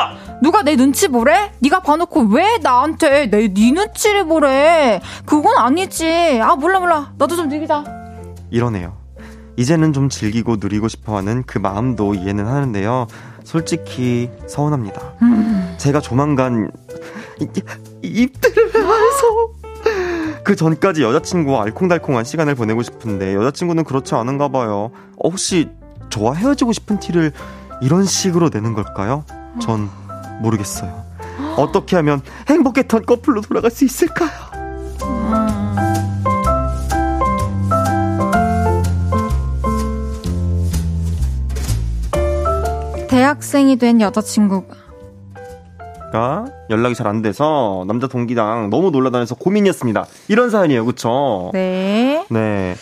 [0.43, 1.53] 누가 내 눈치 보래?
[1.59, 5.01] 네가 봐놓고 왜 나한테 내네 눈치를 보래?
[5.27, 6.41] 그건 아니지.
[6.43, 7.13] 아 몰라 몰라.
[7.19, 7.85] 나도 좀 느리다.
[8.51, 8.97] 이러네요.
[9.57, 13.07] 이제는 좀 즐기고 누리고 싶어하는 그 마음도 이해는 하는데요.
[13.45, 15.01] 솔직히 서운합니다.
[15.77, 16.71] 제가 조만간
[18.03, 19.51] 입들을 해서
[20.49, 24.93] 그 전까지 여자친구와 알콩달콩한 시간을 보내고 싶은데 여자친구는 그렇지 않은가 봐요.
[25.19, 25.69] 어, 혹시
[26.09, 27.33] 저와 헤어지고 싶은 티를
[27.83, 29.27] 이런 식으로 내는 걸까요?
[29.61, 29.91] 전
[30.41, 31.05] 모르겠어요.
[31.59, 34.31] 어떻게 하면 행복했던 커플로 돌아갈 수 있을까요?
[43.11, 44.88] 대학생이 된 여자친구가
[46.13, 50.07] 가 연락이 잘 안 돼서 남자 동기랑 너무 놀라다녀서 고민이었습니다.
[50.29, 51.51] 이런 사연이에요, 그쵸?
[51.53, 52.75] 네 네.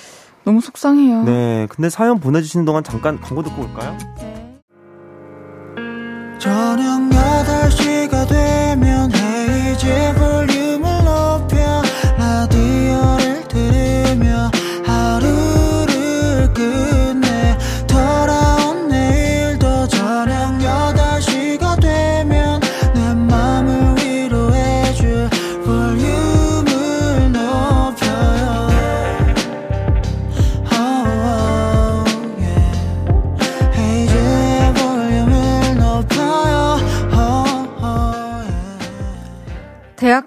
[0.45, 1.23] 너무 속상해요.
[1.25, 1.67] 네.
[1.71, 3.97] 근데 사연 보내주시는 동안 잠깐 광고 듣고 올까요?
[6.39, 9.87] 저녁 8시가 되면 헤이즈
[10.19, 10.56] 볼륨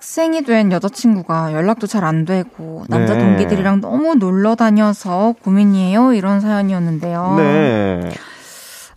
[0.10, 3.20] 학생이 된 여자친구가 연락도 잘 안 되고 남자 네.
[3.20, 6.14] 동기들이랑 너무 놀러 다녀서 고민이에요.
[6.14, 7.36] 이런 사연이었는데요.
[7.38, 8.10] 네.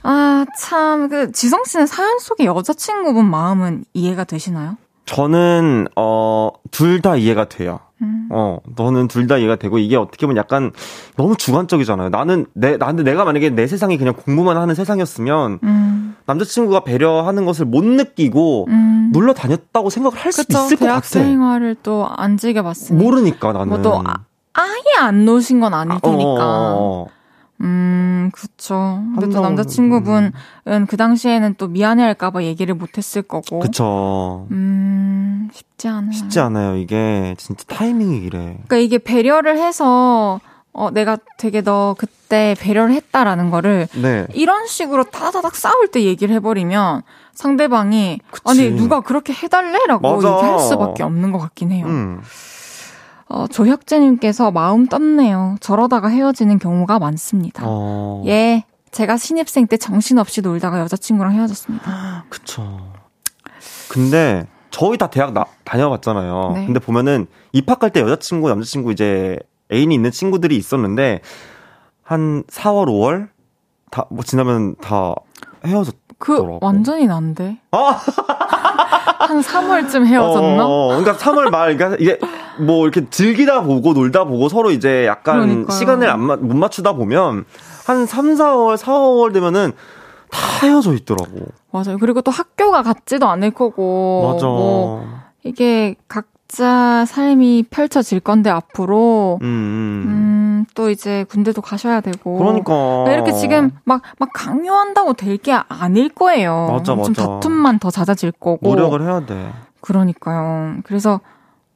[0.04, 4.78] 아, 참, 그, 지성 씨는 사연 속의 여자친구분 마음은 이해가 되시나요?
[5.04, 7.80] 저는, 어, 둘 다 이해가 돼요.
[8.02, 8.28] 음.
[8.30, 10.72] 어, 너는 둘 다 이해가 되고, 이게 어떻게 보면 약간
[11.16, 12.08] 너무 주관적이잖아요.
[12.10, 17.64] 나는, 내, 나한테 내가 만약에 내 세상이 그냥 공부만 하는 세상이었으면, 음, 남자친구가 배려하는 것을
[17.66, 19.10] 못 느끼고, 음.
[19.12, 20.64] 놀러 다녔다고 생각을 할 수도 그쵸.
[20.66, 21.08] 있을 것 대학 같아.
[21.08, 23.02] 생활을 또 안 즐겨봤으니.
[23.02, 23.68] 모르니까, 나는.
[23.68, 24.14] 뭐 또, 아,
[24.54, 26.28] 아예 안 노신 건 아닐 아, 어, 테니까.
[26.30, 27.06] 어, 어, 어.
[27.64, 29.00] 음, 그쵸.
[29.14, 30.32] 근데 또 남자친구분은
[30.88, 33.60] 그 당시에는 또 미안해할까봐 얘기를 못했을 거고.
[33.60, 34.48] 그쵸.
[34.50, 35.11] 음,
[35.52, 36.12] 쉽지 않아요.
[36.12, 36.76] 쉽지 않아요.
[36.76, 38.38] 이게 진짜 타이밍이 이래.
[38.38, 40.40] 그러니까 이게 배려를 해서
[40.72, 44.26] 어 내가 되게 너 그때 배려를 했다라는 거를 네.
[44.32, 47.02] 이런 식으로 타다닥 싸울 때 얘기를 해버리면
[47.34, 48.42] 상대방이 그치.
[48.46, 50.28] 아니 누가 그렇게 해달래라고 맞아.
[50.36, 51.86] 얘기할 수밖에 없는 것 같긴 해요.
[51.86, 52.20] 음.
[53.28, 55.56] 어, 조혁재님께서 마음 떴네요.
[55.60, 57.62] 저러다가 헤어지는 경우가 많습니다.
[57.66, 58.22] 어.
[58.26, 62.24] 예, 제가 신입생 때 정신없이 놀다가 여자친구랑 헤어졌습니다.
[62.28, 62.92] 그쵸.
[63.88, 66.52] 근데 저희 다 대학 나, 다녀봤잖아요.
[66.56, 66.66] 네.
[66.66, 69.38] 근데 보면은 입학할 때 여자친구, 남자친구 이제
[69.72, 71.20] 애인이 있는 친구들이 있었는데
[72.02, 73.28] 한 4월, 5월
[73.90, 75.14] 다 뭐 지나면 다
[75.64, 75.94] 헤어졌.
[76.18, 76.58] 그 더라고.
[76.62, 77.58] 완전히 난데.
[77.72, 77.98] 아!
[79.26, 80.64] 한 3월쯤 헤어졌나?
[80.64, 80.96] 어, 어, 어.
[81.00, 82.18] 그러니까 3월 말, 그러니까 이게
[82.60, 85.76] 뭐 이렇게 즐기다 보고 놀다 보고 서로 이제 약간 그러니까요.
[85.76, 87.44] 시간을 안 맞, 못 맞추다 보면
[87.86, 89.72] 한 3, 4월, 4월 되면은
[90.32, 91.46] 다 헤어져 있더라고.
[91.70, 91.98] 맞아요.
[92.00, 94.32] 그리고 또 학교가 같지도 않을 거고.
[94.32, 94.46] 맞아.
[94.46, 95.04] 뭐
[95.44, 100.04] 이게 각자 삶이 펼쳐질 건데 앞으로 음, 음.
[100.08, 102.38] 음, 또 이제 군대도 가셔야 되고.
[102.38, 103.04] 그러니까.
[103.12, 106.68] 이렇게 지금 막, 막 강요한다고 될 게 아닐 거예요.
[106.70, 107.12] 맞아, 좀 맞아.
[107.26, 108.68] 다툼만 더 잦아질 거고.
[108.68, 109.52] 노력을 해야 돼.
[109.80, 110.76] 그러니까요.
[110.84, 111.20] 그래서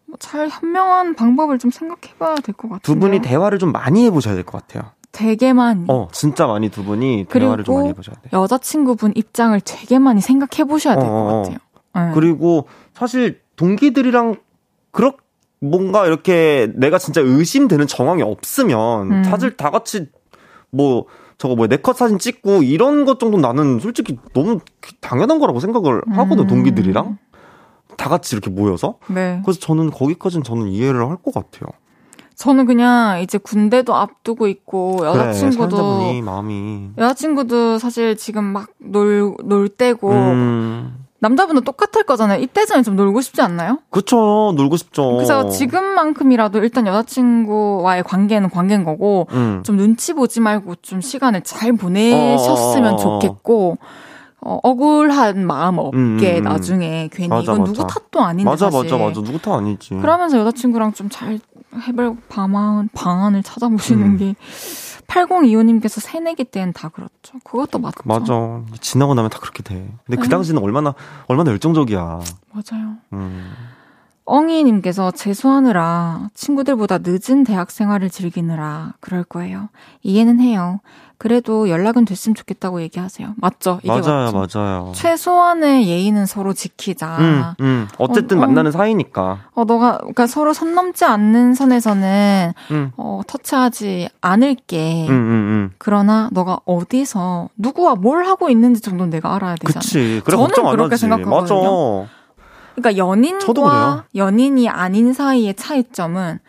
[0.06, 2.80] 뭐잘 현명한 방법을 좀 생각해 봐야 될 것 같아요.
[2.82, 4.92] 두 분이 대화를 좀 많이 해보셔야 될 것 같아요.
[5.16, 5.86] 되게 많이.
[5.88, 8.28] 어, 진짜 많이 두 분이 대화를 좀 많이 해보셔야 돼.
[8.34, 11.42] 여자친구분 입장을 되게 많이 생각해 보셔야 될것 어, 어, 어.
[11.42, 11.58] 같아요.
[11.94, 12.14] 네.
[12.14, 14.36] 그리고 사실 동기들이랑
[14.90, 15.14] 그렇
[15.60, 19.24] 뭔가 이렇게 내가 진짜 의심되는 정황이 없으면 음.
[19.24, 20.10] 사실 다 같이
[20.70, 21.06] 뭐
[21.38, 24.60] 저거 뭐 네컷 사진 찍고 이런 것 정도 나는 솔직히 너무
[25.00, 26.46] 당연한 거라고 생각을 하거든 음.
[26.46, 27.16] 동기들이랑
[27.96, 29.40] 다 같이 이렇게 모여서 네.
[29.46, 31.70] 그래서 저는 거기까지는 저는 이해를 할 것 같아요.
[32.36, 39.34] 저는 그냥 이제 군대도 앞두고 있고 그래, 여자친구도 사연자분이 마음이 여자친구도 사실 지금 막 놀
[39.44, 42.40] 놀 때고 음, 남자분도 똑같을 거잖아요.
[42.42, 43.78] 이때 전에 좀 놀고 싶지 않나요?
[43.90, 45.12] 그쵸 놀고 싶죠.
[45.14, 49.62] 그래서 지금만큼이라도 일단 여자친구와의 관계는 관계인 거고 음.
[49.64, 52.96] 좀 눈치 보지 말고 좀 시간을 잘 보내셨으면 어.
[52.96, 53.78] 좋겠고
[54.42, 56.42] 어, 억울한 마음 없게 음, 음.
[56.44, 57.72] 나중에 괜히 맞아, 이건 맞아.
[57.72, 58.90] 누구 탓도 아닌데 맞아 사실.
[58.92, 59.94] 맞아 맞아 누구 탓 아니지.
[59.94, 61.40] 그러면서 여자친구랑 좀 잘
[61.74, 64.16] 해볼 방안, 방안을 찾아보시는 음.
[64.16, 64.34] 게
[65.06, 67.38] 8025님께서 새내기 때는 다 그렇죠.
[67.44, 68.02] 그것도 맞죠.
[68.04, 68.62] 맞아.
[68.80, 69.88] 지나고 나면 다 그렇게 돼.
[70.04, 70.28] 근데 그 네.
[70.28, 70.94] 당시는 얼마나,
[71.26, 72.20] 얼마나 열정적이야.
[72.52, 72.96] 맞아요.
[73.12, 73.52] 음.
[74.26, 79.68] 엉이님께서 재수하느라 친구들보다 늦은 대학 생활을 즐기느라 그럴 거예요.
[80.02, 80.80] 이해는 해요.
[81.18, 83.34] 그래도 연락은 됐으면 좋겠다고 얘기하세요.
[83.36, 83.80] 맞죠?
[83.82, 84.58] 이게 맞아요, 맞죠?
[84.58, 84.92] 맞아요.
[84.94, 87.16] 최소한의 예의는 서로 지키자.
[87.18, 87.88] 음, 음.
[87.98, 88.46] 어쨌든 어, 어.
[88.46, 89.38] 만나는 사이니까.
[89.54, 95.06] 어, 너가, 그러니까 서로 선 넘지 않는 선에서는, 음, 어, 터치하지 않을게.
[95.08, 95.70] 음, 음, 음.
[95.78, 99.80] 그러나 너가 어디서 누구와 뭘 하고 있는지 정도는 내가 알아야 되잖아.
[99.80, 100.20] 그치.
[100.24, 101.00] 그래, 저는 걱정 안 그렇게 하지.
[101.00, 102.00] 생각하거든요.
[102.02, 102.10] 맞아.
[102.74, 102.96] 그러니까.
[102.98, 106.40] 연인과 연인이 아닌 사이의 차이점은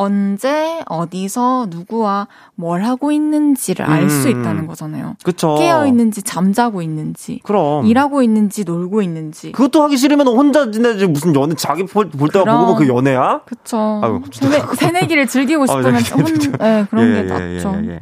[0.00, 4.40] 언제 어디서 누구와 뭘 하고 있는지를 알수 음.
[4.40, 5.16] 있다는 거잖아요.
[5.22, 5.56] 그쵸.
[5.58, 7.84] 깨어 있는지 잠자고 있는지 그럼.
[7.84, 9.52] 일하고 있는지 놀고 있는지.
[9.52, 11.06] 그것도 하기 싫으면 혼자 지내지.
[11.06, 12.60] 무슨 연애, 자기 볼, 볼 때가.
[12.60, 13.42] 보고 그 연애야?
[13.44, 14.00] 그쵸.
[14.02, 16.24] 아유, 새내, 새내기를 즐기고 싶으면 네, 혼,
[16.58, 17.76] 네, 그런 게 낫죠.
[17.84, 18.00] 예, 예.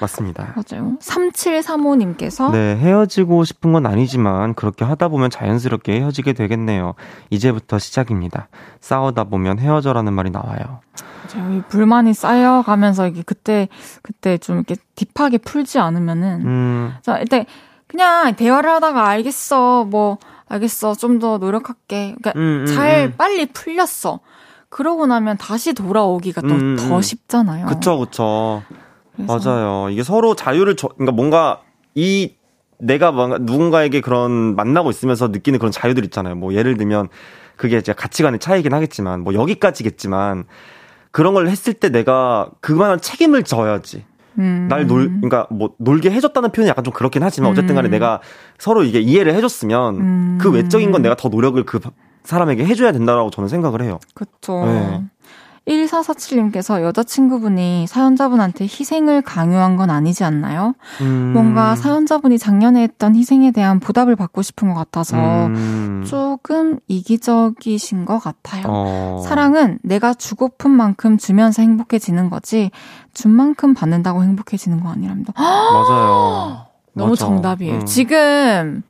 [0.00, 0.54] 맞습니다.
[0.56, 0.96] 맞아요.
[1.00, 6.94] 3735님께서 네, 헤어지고 싶은 건 아니지만 그렇게 하다 보면 자연스럽게 헤어지게 되겠네요.
[7.30, 8.48] 이제부터 시작입니다.
[8.80, 10.80] 싸우다 보면 헤어져라는 말이 나와요.
[11.28, 13.68] 저희 불만이 쌓여가면서 이게 그때
[14.02, 17.44] 그때 좀 이렇게 딥하게 풀지 않으면은 음, 자 일단
[17.86, 23.14] 그냥 대화를 하다가 알겠어 뭐 알겠어 좀 더 노력할게 그러니까 음, 음, 잘 음.
[23.16, 24.20] 빨리 풀렸어
[24.68, 27.02] 그러고 나면 다시 돌아오기가 또 음, 더 음.
[27.02, 27.66] 쉽잖아요.
[27.66, 28.62] 그쵸, 그쵸.
[29.26, 29.88] 맞아요.
[29.90, 31.60] 이게 서로 자유를 줘, 그러니까 뭔가
[31.94, 32.34] 이
[32.78, 36.34] 내가 뭔가 누군가에게 그런 만나고 있으면서 느끼는 그런 자유들 있잖아요.
[36.34, 37.08] 뭐 예를 들면
[37.56, 40.44] 그게 이제 가치관의 차이긴 하겠지만 뭐 여기까지겠지만
[41.10, 44.04] 그런 걸 했을 때 내가 그만한 책임을 져야지.
[44.38, 44.68] 음.
[44.70, 47.90] 날 놀, 그러니까 뭐 놀게 해줬다는 표현이 약간 좀 그렇긴 하지만 어쨌든 간에 음.
[47.90, 48.20] 내가
[48.58, 50.38] 서로 이게 이해를 해줬으면 음.
[50.40, 51.80] 그 외적인 건 내가 더 노력을 그
[52.24, 53.98] 사람에게 해줘야 된다라고 저는 생각을 해요.
[54.14, 54.64] 그쵸.
[54.64, 55.02] 네.
[55.70, 60.74] 1447님께서 여자친구분이 사연자분한테 희생을 강요한 건 아니지 않나요?
[61.00, 61.32] 음.
[61.32, 65.16] 뭔가 사연자분이 작년에 했던 희생에 대한 보답을 받고 싶은 것 같아서
[65.46, 66.04] 음.
[66.06, 68.64] 조금 이기적이신 것 같아요.
[68.66, 69.22] 어.
[69.24, 72.70] 사랑은 내가 주고픈 만큼 주면서 행복해지는 거지,
[73.14, 75.32] 준 만큼 받는다고 행복해지는 거 아니랍니다.
[75.38, 76.66] 맞아요.
[76.92, 77.24] 너무 맞아.
[77.26, 77.74] 정답이에요.
[77.76, 77.86] 음.
[77.86, 78.82] 지금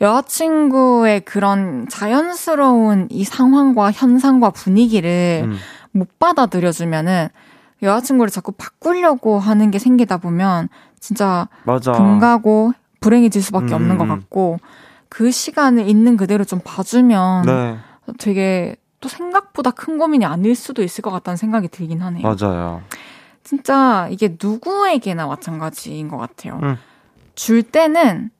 [0.00, 5.56] 여자친구의 그런 자연스러운 이 상황과 현상과 분위기를 음.
[5.98, 7.28] 못 받아들여주면은
[7.82, 10.68] 여자친구를 자꾸 바꾸려고 하는 게 생기다 보면
[10.98, 11.92] 진짜 맞아.
[11.92, 14.08] 금가고 불행해질 수밖에 음, 없는 것 음.
[14.08, 14.58] 같고
[15.08, 17.78] 그 시간을 있는 그대로 좀 봐주면 네,
[18.18, 22.22] 되게 또 생각보다 큰 고민이 아닐 수도 있을 것 같다는 생각이 들긴 하네요.
[22.22, 22.82] 맞아요.
[23.44, 26.58] 진짜 이게 누구에게나 마찬가지인 것 같아요.
[26.62, 26.76] 음.
[27.34, 28.30] 줄 때는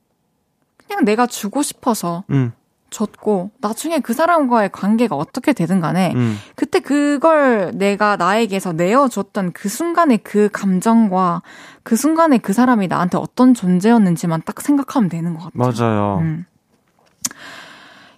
[0.85, 2.51] 그냥 내가 주고 싶어서 음,
[2.89, 6.37] 줬고 나중에 그 사람과의 관계가 어떻게 되든 간에 음.
[6.55, 11.41] 그때 그걸 내가 나에게서 내어줬던 그 순간의 그 감정과
[11.83, 15.87] 그 순간에 그 사람이 나한테 어떤 존재였는지만 딱 생각하면 되는 것 같아요.
[15.87, 16.17] 맞아요.
[16.21, 16.45] 음.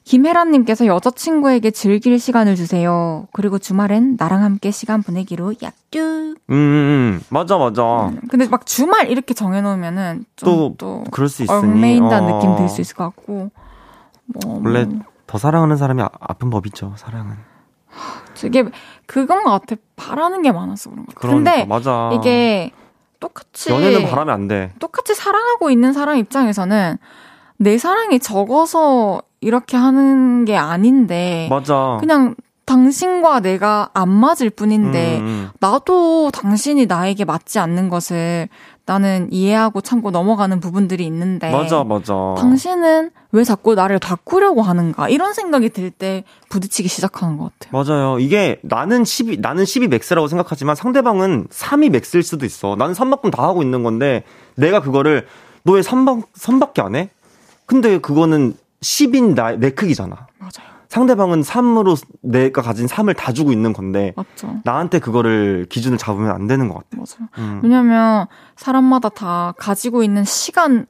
[0.03, 3.27] 김혜란님께서 여자친구에게 즐길 시간을 주세요.
[3.31, 6.35] 그리고 주말엔 나랑 함께 시간 보내기로 약주.
[6.49, 7.21] 음, 음, 음.
[7.29, 8.11] 맞아, 맞아.
[8.29, 11.57] 근데 막 주말 이렇게 정해놓으면은 또, 좀또 그럴 수 있으니.
[11.57, 12.35] 얽매인다는 어.
[12.39, 13.51] 느낌 들 수 있을 것 같고.
[14.33, 14.99] 뭐, 원래 뭐.
[15.27, 17.35] 더 사랑하는 사람이 아, 아픈 법이죠, 사랑은.
[18.43, 18.65] 이게
[19.05, 19.75] 그건 것 같아.
[19.95, 21.27] 바라는 게 많아서 그런 것 같아.
[21.27, 22.09] 그러니까, 근데 맞아.
[22.13, 22.71] 이게
[23.19, 24.73] 똑같이 연애는 바라면 안 돼.
[24.79, 26.97] 똑같이 사랑하고 있는 사람 입장에서는
[27.57, 31.97] 내 사랑이 적어서 이렇게 하는 게 아닌데 맞아.
[31.99, 35.49] 그냥 당신과 내가 안 맞을 뿐인데 음, 음.
[35.59, 38.47] 나도 당신이 나에게 맞지 않는 것을
[38.91, 42.35] 나는 이해하고 참고 넘어가는 부분들이 있는데 맞아, 맞아.
[42.37, 47.83] 당신은 왜 자꾸 나를 바꾸려고 하는가 이런 생각이 들 때 부딪히기 시작하는 것 같아요.
[47.83, 48.19] 맞아요.
[48.19, 52.75] 이게 나는 10이, 나는 10이 max라고 생각하지만 상대방은 3이 max일 수도 있어.
[52.77, 54.23] 나는 3만큼 다 하고 있는 건데
[54.55, 55.25] 내가 그거를
[55.63, 57.09] 너 왜 3방, 3밖에 안 해?
[57.65, 60.27] 근데 그거는 10인 나, 내 크기잖아.
[60.39, 60.70] 맞아요.
[60.91, 64.55] 상대방은 3으로 내가 가진 3을 다 주고 있는 건데 맞죠.
[64.65, 66.87] 나한테 그거를 기준을 잡으면 안 되는 것 같아.
[66.97, 67.29] 맞아요.
[67.37, 67.61] 음.
[67.63, 68.27] 왜냐면
[68.57, 70.85] 사람마다 다 가지고 있는 시간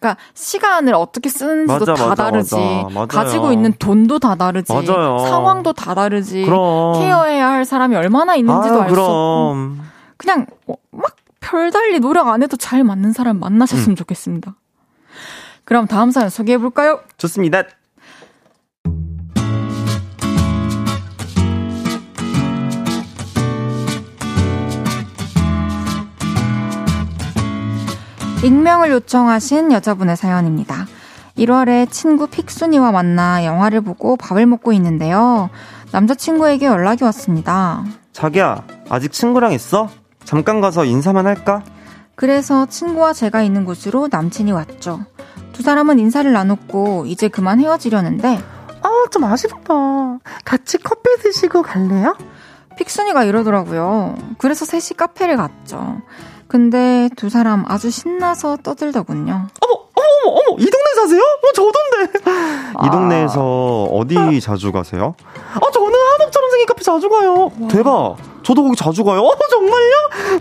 [0.00, 2.56] 그러니까 시간을 어떻게 쓰는지도 맞아, 다 맞아, 다르지.
[2.94, 3.06] 맞아.
[3.06, 4.72] 가지고 있는 돈도 다 다르지.
[4.72, 5.18] 맞아요.
[5.18, 6.46] 상황도 다 다르지.
[6.46, 6.98] 그럼.
[6.98, 9.84] 케어해야 할 사람이 얼마나 있는지도 아유, 알수 없고.
[10.16, 13.40] 그냥 어, 막 별달리 노력 안 해도 잘 맞는 사람 음.
[13.40, 14.54] 만나셨으면 좋겠습니다.
[15.64, 17.00] 그럼 다음 사연 소개해 볼까요?
[17.18, 17.64] 좋습니다.
[28.42, 30.86] 익명을 요청하신 여자분의 사연입니다.
[31.38, 35.48] 1월에 친구 픽순이와 만나 영화를 보고 밥을 먹고 있는데요.
[35.92, 37.84] 남자친구에게 연락이 왔습니다.
[38.12, 39.88] 자기야, 아직 친구랑 있어?
[40.24, 41.62] 잠깐 가서 인사만 할까?
[42.16, 45.04] 그래서 친구와 제가 있는 곳으로 남친이 왔죠.
[45.52, 48.42] 두 사람은 인사를 나눴고 이제 그만 헤어지려는데
[48.82, 50.18] 아, 좀 아쉽다.
[50.44, 52.16] 같이 커피 드시고 갈래요?
[52.76, 54.16] 픽순이가 이러더라고요.
[54.38, 56.00] 그래서 셋이 카페를 갔죠.
[56.52, 59.48] 근데 두 사람 아주 신나서 떠들더군요.
[59.62, 61.22] 어머, 어머, 어머, 이 동네 사세요?
[61.22, 62.18] 어, 저던데.
[62.84, 65.14] 이 동네에서 어디 자주 가세요?
[65.54, 67.50] 아, 저는 한옥처럼 생긴 카페 자주 가요.
[67.70, 68.18] 대박.
[68.42, 69.22] 저도 거기 자주 가요.
[69.22, 69.92] 어, 정말요?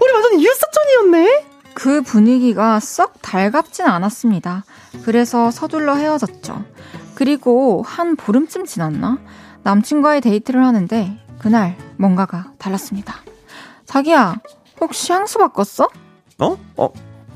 [0.01, 1.45] 우리 완전 이웃사촌이었네.
[1.75, 4.65] 그 분위기가 썩 달갑진 않았습니다.
[5.05, 6.61] 그래서 서둘러 헤어졌죠.
[7.15, 9.17] 그리고 한 보름쯤 지났나?
[9.63, 13.15] 남친과의 데이트를 하는데 그날 뭔가가 달랐습니다.
[13.85, 14.35] 자기야,
[14.81, 15.87] 혹시 향수 바꿨어?
[16.39, 16.57] 어?
[16.77, 16.89] 어?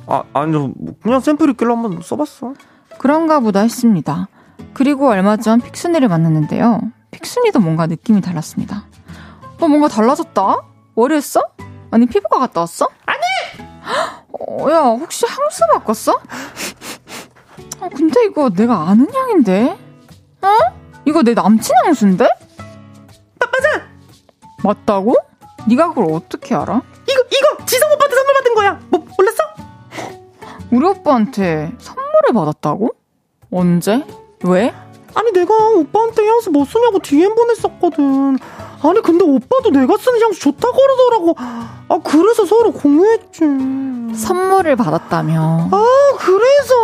[0.08, 0.72] 아, 아니요.
[0.76, 2.54] 뭐 그냥 샘플 있길래 한번 써봤어.
[2.98, 4.28] 그런가 보다 했습니다.
[4.74, 6.82] 그리고 얼마 전 픽순이를 만났는데요.
[7.12, 8.86] 픽순이도 뭔가 느낌이 달랐습니다.
[9.60, 10.58] 너 뭔가 달라졌다?
[10.96, 11.42] 머리 했어?
[11.92, 12.88] 아니 피부과 갔다 왔어?
[13.06, 13.22] 아니!
[14.40, 16.20] 어, 야 혹시 향수 바꿨어?
[17.82, 19.78] 아, 근데 이거 내가 아는 향인데?
[20.42, 20.48] 어?
[21.06, 22.28] 이거 내 남친 향수인데?
[23.40, 23.86] 맞아!
[24.64, 25.16] 맞다고?
[25.68, 26.82] 네가 그걸 어떻게 알아?
[27.10, 27.66] 이거, 이거!
[27.66, 28.80] 지성 오빠한테 선물 받은 거야!
[28.90, 29.44] 뭐, 몰랐어?
[30.72, 32.90] 우리 오빠한테 선물을 받았다고?
[33.52, 34.04] 언제?
[34.44, 34.74] 왜?
[35.16, 38.38] 아니, 내가 오빠한테 향수 뭐 쓰냐고 DM 보냈었거든.
[38.84, 41.36] 아니, 근데 오빠도 내가 쓰는 향수 좋다고 그러더라고.
[41.38, 43.40] 아, 그래서 서로 공유했지.
[44.18, 45.70] 선물을 받았다며.
[45.72, 45.86] 아,
[46.20, 46.76] 그래서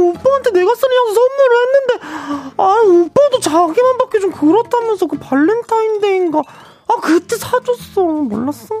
[0.00, 6.42] 오빠한테 내가 쓰는 향수 선물을 했는데, 아, 오빠도 자기만 받기 좀 그렇다면서 그 발렌타인데이인가.
[6.88, 8.02] 아, 그때 사줬어.
[8.02, 8.80] 몰랐어?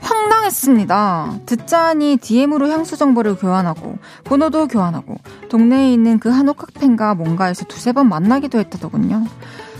[0.00, 1.32] 황당했습니다.
[1.46, 5.16] 듣자하니 DM으로 향수 정보를 교환하고 번호도 교환하고
[5.48, 9.24] 동네에 있는 그 한옥 카페인가 뭔가에서 두세 번 만나기도 했다더군요.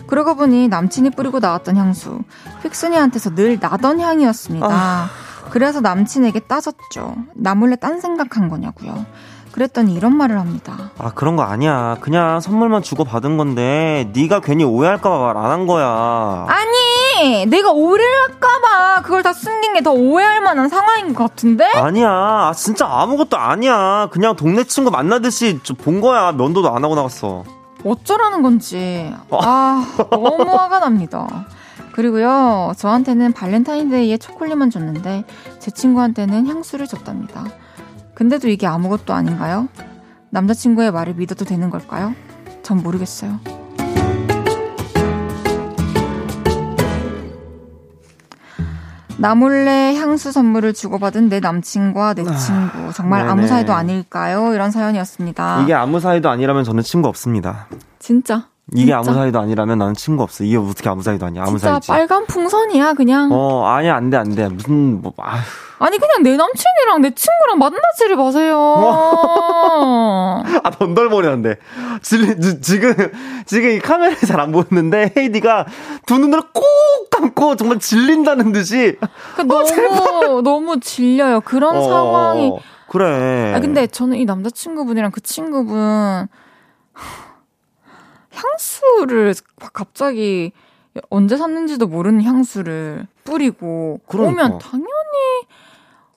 [0.07, 2.20] 그러고 보니 남친이 뿌리고 나왔던 향수
[2.62, 5.07] 픽순이한테서 늘 나던 향이었습니다.
[5.50, 7.16] 그래서 남친에게 따졌죠.
[7.34, 9.05] 나 몰래 딴 생각한 거냐고요.
[9.53, 10.92] 그랬더니 이런 말을 합니다.
[10.96, 11.98] 아, 그런 거 아니야.
[12.00, 16.46] 그냥 선물만 주고 받은 건데, 네가 괜히 오해할까봐 말 안 한 거야.
[16.48, 16.70] 아니,
[17.49, 21.64] 내가 오해를 할까봐 그걸 다 숨긴 게 더 오해할 만한 상황인 것 같은데?
[21.75, 22.09] 아니야.
[22.09, 24.09] 아, 진짜 아무것도 아니야.
[24.12, 26.31] 그냥 동네 친구 만나듯이 좀본 거야.
[26.33, 27.43] 면도도 안 하고 나갔어.
[27.85, 31.47] 어쩌라는 건지 아 너무 화가 납니다.
[31.95, 35.25] 그리고요 저한테는 발렌타인데이에 초콜릿만 줬는데
[35.59, 37.45] 제 친구한테는 향수를 줬답니다.
[38.14, 39.68] 근데도 이게 아무것도 아닌가요?
[40.31, 42.14] 남자친구의 말을 믿어도 되는 걸까요?
[42.62, 43.41] 전 모르겠어요.
[49.18, 53.46] 나 몰래 향수 선물을 주고받은 내 남친과 내 친구 정말 아무 네네.
[53.48, 54.54] 사이도 아닐까요?
[54.54, 55.62] 이런 사연이었습니다.
[55.62, 57.66] 이게 아무 사이도 아니라면 저는 친구 없습니다.
[57.98, 58.98] 진짜 이게 진짜.
[58.98, 60.44] 아무 사이도 아니라면 나는 친구 없어.
[60.44, 61.42] 이게 어떻게 아무 사이도 아니야?
[61.46, 61.88] 아무 사이지.
[61.88, 63.30] 빨간 풍선이야 그냥.
[63.32, 64.48] 어, 아니, 안 돼, 안 돼.
[64.48, 65.40] 무슨, 뭐, 아휴.
[65.80, 68.56] 아니 그냥 내 남친이랑 내 친구랑 만나지를 마세요.
[70.62, 71.56] 아, 던덜머리한데.
[72.02, 72.94] 지, 지금,
[73.46, 75.66] 지금 이 카메라에 잘 안 보이는데, 헤이디가
[76.06, 76.64] 두 눈을 꼭
[77.10, 78.96] 감고 정말 질린다는 듯이.
[79.36, 81.40] 그 너무 너무 질려요.
[81.40, 82.52] 그런 어, 상황이.
[82.88, 83.52] 그래.
[83.54, 86.28] 아 근데 저는 이 남자친구분이랑 그 친구분
[88.33, 89.35] 향수를
[89.72, 90.53] 갑자기
[91.11, 94.45] 언제 샀는지도 모르는 향수를 뿌리고 그러니까.
[94.45, 94.87] 오면 당연히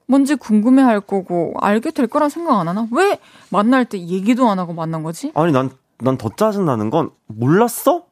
[0.08, 2.88] 뭔지 궁금해할 거고 알게 될 거란 생각 안 하나?
[2.92, 5.32] 왜 만날 때 얘기도 안 하고 만난 거지?
[5.36, 8.04] 아니, 난, 난 더 짜증 나는 건, 몰랐어?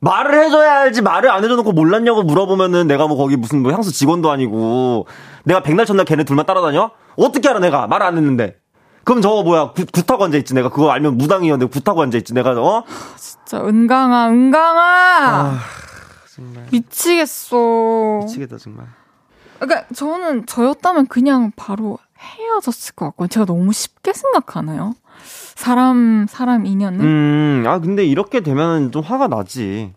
[0.00, 4.30] 말을 해줘야 알지, 말을 안 해줘놓고 몰랐냐고 물어보면은 내가 뭐 거기 무슨 뭐 향수 직원도
[4.30, 5.06] 아니고,
[5.44, 6.90] 내가 백날 첫날 걔네 둘만 따라다녀?
[7.16, 7.86] 어떻게 알아, 내가?
[7.86, 8.59] 말 안 했는데.
[9.04, 10.54] 그럼 저거 뭐야, 구, 굿하고 앉아있지.
[10.54, 12.34] 내가 그거 알면 무당이었는데 굿하고 앉아있지.
[12.34, 12.84] 내가, 어?
[13.16, 15.58] 진짜 은강아 은강아 아,
[16.34, 16.66] 정말.
[16.70, 18.20] 미치겠어.
[18.22, 18.86] 미치겠다, 정말.
[19.58, 24.94] 그러니까 저는 저였다면 그냥 바로 헤어졌을 것 같고 제가 너무 쉽게 생각하나요?
[25.22, 29.92] 사람 사람 인연을 음, 아, 근데 이렇게 되면 좀 화가 나지.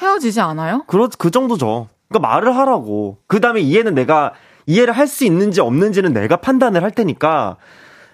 [0.00, 0.84] 헤어지지 않아요?
[0.86, 1.88] 그렇, 그 정도죠.
[2.08, 3.18] 그러니까 말을 하라고.
[3.26, 4.32] 그 다음에 이해는 내가,
[4.66, 7.56] 이해를 할 수 있는지 없는지는 내가 판단을 할 테니까,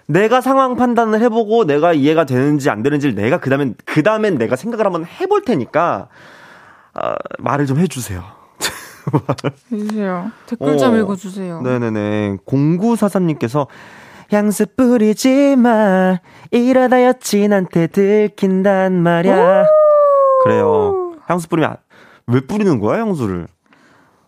[0.07, 4.55] 내가 상황 판단을 해보고, 내가 이해가 되는지 안 되는지를 내가 그 다음엔, 그 다음엔 내가
[4.55, 6.07] 생각을 한번 해볼 테니까,
[6.93, 8.23] 아, 말을 좀 해주세요.
[9.71, 10.31] 해주세요.
[10.47, 10.97] 댓글 좀 어.
[10.97, 11.61] 읽어주세요.
[11.61, 12.37] 네네네.
[12.45, 13.67] 0943님께서,
[14.31, 16.19] 향수 뿌리지 마.
[16.51, 19.65] 이러다 여친한테 들킨단 말이야.
[20.43, 21.13] 그래요.
[21.27, 21.77] 향수 뿌리면, 안-
[22.27, 23.47] 왜 뿌리는 거야, 향수를?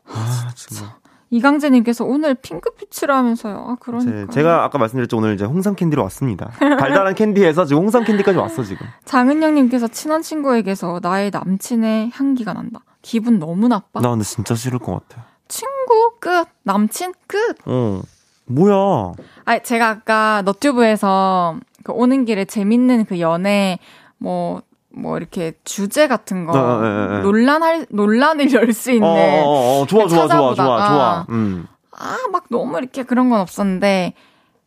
[0.08, 0.99] 아, 진짜.
[1.32, 3.66] 이강재님께서 오늘 핑크빛이라면서요.
[3.68, 4.32] 아 그러니까.
[4.32, 5.18] 제, 가 아까 말씀드렸죠.
[5.18, 6.50] 오늘 이제 홍삼 캔디로 왔습니다.
[6.60, 8.88] 달달한 캔디에서 지금 홍삼 캔디까지 왔어, 지금.
[9.06, 12.80] 장은영님께서 친한 친구에게서 나의 남친의 향기가 난다.
[13.02, 14.02] 기분 너무 나빠.
[14.02, 15.26] 나 근데 진짜 싫을 것 같아.
[15.48, 16.48] 친구 끝.
[16.64, 17.58] 남친 끝.
[17.66, 18.02] 어.
[18.46, 19.14] 뭐야.
[19.46, 23.78] 아, 제가 아까 너튜브에서 그 오는 길에 재밌는 그 연애
[24.18, 24.62] 뭐,
[24.92, 27.22] 뭐 이렇게 주제 같은 거 어, 예, 예.
[27.22, 31.26] 논란할 논란을 열 수 있는 어, 어, 어, 좋아, 좋아, 좋아, 좋아, 찾아보다가 좋아.
[31.30, 31.68] 음.
[31.92, 34.14] 아, 막 너무 이렇게 그런 건 없었는데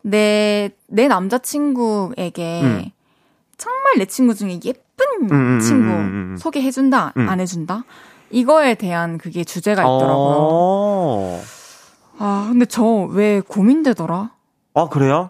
[0.03, 2.85] 내 내 남자친구에게 음.
[3.57, 6.37] 정말 내 친구 중에 예쁜 음, 음, 친구 음, 음, 음.
[6.37, 7.27] 소개해준다 음.
[7.29, 7.83] 안 해준다
[8.29, 10.37] 이거에 대한 그게 주제가 있더라고요.
[10.39, 11.41] 어.
[12.19, 14.31] 아 근데 저 왜 고민되더라?
[14.75, 15.29] 아, 그래요?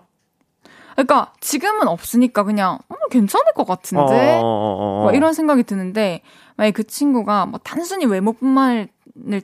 [0.95, 5.03] 그러니까 지금은 없으니까 그냥 음, 괜찮을 것 어, 같은데 어, 어, 어.
[5.03, 6.21] 뭐 이런 생각이 드는데
[6.55, 8.87] 만약 그 친구가 뭐 단순히 외모뿐만을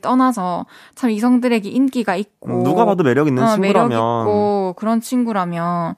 [0.00, 4.22] 떠나서 참 이성들에게 인기가 있고 누가 봐도 매력 있는 어, 매력 친구라면.
[4.22, 5.96] 있고 그런 친구라면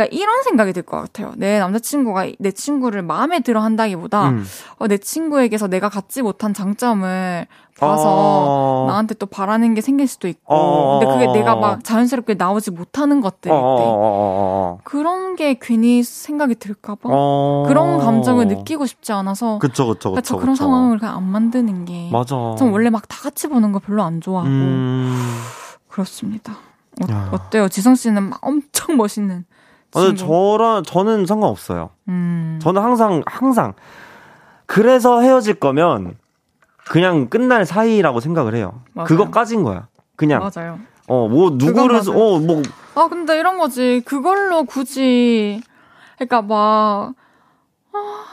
[0.00, 1.32] 그러니까 이런 생각이 들 것 같아요.
[1.36, 4.44] 내 남자친구가 내 친구를 마음에 들어 한다기보다 음.
[4.78, 7.46] 어, 내 친구에게서 내가 갖지 못한 장점을
[7.78, 8.86] 봐서 어.
[8.88, 10.98] 나한테 또 바라는 게 생길 수도 있고 어.
[11.00, 14.78] 근데 그게 내가 막 자연스럽게 나오지 못하는 것들일 어, 어, 때 어, 어, 어.
[14.84, 17.64] 그런 게 괜히 생각이 들까봐 어.
[17.68, 20.34] 그런 감정을 느끼고 싶지 않아서 그쵸, 그쵸, 그러니까 그쵸.
[20.34, 20.64] 저 그런 그쵸.
[20.64, 22.54] 상황을 그냥 안 만드는 게 맞아.
[22.58, 25.40] 전 원래 막 다 같이 보는 거 별로 안 좋아하고 음.
[25.88, 26.52] 그렇습니다.
[27.10, 27.28] 야.
[27.32, 27.68] 어, 어때요?
[27.68, 29.44] 지성 씨는 막 엄청 멋있는
[29.92, 30.16] 친구.
[30.16, 31.90] 저랑, 저는 상관없어요.
[32.08, 32.58] 음.
[32.62, 33.74] 저는 항상, 항상.
[34.66, 36.16] 그래서 헤어질 거면,
[36.88, 38.82] 그냥 끝날 사이라고 생각을 해요.
[38.92, 39.06] 맞아요.
[39.06, 39.88] 그거까진 거야.
[40.16, 40.78] 그냥, 맞아요.
[41.08, 41.96] 어, 뭐, 누구를.
[42.08, 42.62] 어, 뭐,
[42.94, 44.02] 아 근데 이런 거지.
[44.04, 45.60] 그걸로 굳이
[46.16, 47.14] 그러니까 막
[47.92, 48.24] 아,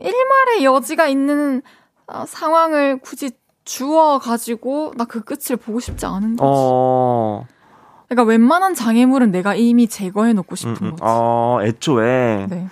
[0.00, 1.62] 일말의 여지가 있는
[2.06, 3.32] 아, 상황을 굳이
[3.64, 6.42] 주어 가지고 나 그 끝을 보고 싶지 않은 거지.
[6.44, 7.46] 어,
[8.14, 11.02] 그러니까 웬만한 장애물은 내가 이미 제거해 놓고 싶은 음, 음, 거지.
[11.04, 12.46] 어, 애초에.
[12.48, 12.68] 네.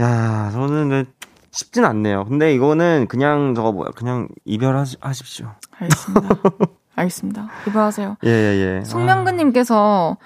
[0.00, 1.10] 야, 저는 근데
[1.50, 2.24] 쉽진 않네요.
[2.26, 5.48] 근데 이거는 그냥 저거 뭐야, 그냥 이별하십시오.
[5.78, 6.28] 알겠습니다.
[6.94, 7.48] 알겠습니다.
[7.66, 8.16] 이거하세요.
[8.24, 8.84] 예, 예, 예.
[8.84, 10.16] 송명근님께서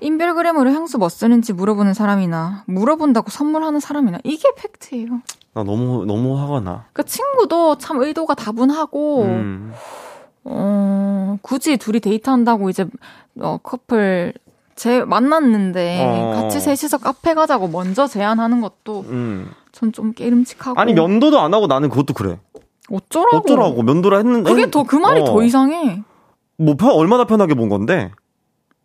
[0.00, 5.14] 인별그램으로 향수 뭐 쓰는지 물어보는 사람이나 물어본다고 선물하는 사람이나 이게 팩트예요.
[5.54, 6.84] 아, 나 너무, 너무 화가 나.
[6.92, 9.72] 그 친구도 참 의도가 다분하고 음.
[10.44, 12.86] 어, 굳이 둘이 데이트한다고 이제
[13.40, 14.32] 어, 커플
[14.74, 16.32] 제 만났는데 어.
[16.40, 19.50] 같이 셋이서 카페 가자고 먼저 제안하는 것도 음.
[19.72, 22.38] 전좀 깨름칙하고 아니, 면도도 안 하고 나는 그것도 그래.
[22.90, 24.50] 어쩌라고 어쩌라고, 면도를 했는데.
[24.50, 25.24] 그게 더 그 말이 어.
[25.24, 26.02] 더 이상해.
[26.56, 28.10] 뭐, 편, 얼마나 편하게 본 건데.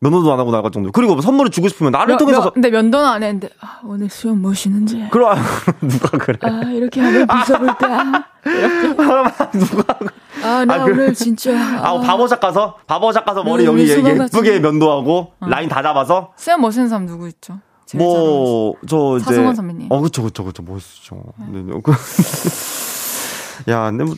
[0.03, 0.91] 면도도 안 하고 나갈 정도.
[0.91, 2.41] 그리고 뭐 선물을 주고 싶으면 나를 면- 통해서.
[2.41, 5.35] 면- 근데 면도는 안 했는데 아, 오늘 수염 멋있는지 그럼,
[5.81, 6.37] 누가 그래.
[6.41, 8.25] 아 이렇게 하면 비춰볼까
[9.53, 9.99] 누가.
[10.43, 10.93] 아나 아, 그래.
[10.93, 12.77] 오늘 진짜 아, 바버샵 가서?
[12.85, 16.33] 바버샵 가서 머리 음, 여기 예- 예쁘게 면도하고, 라인 다 잡아서.
[16.35, 17.59] 수염 멋있는 사람 누구 있죠?
[17.95, 19.25] 뭐, 저 이제.
[19.25, 19.87] 사승원 선배님.
[19.91, 20.63] 어, 그쵸, 그쵸, 그쵸.
[20.63, 21.21] 멋있죠.
[21.51, 21.73] 네, 네.
[21.83, 21.91] 그-
[23.69, 24.15] 야, 근데 뭐,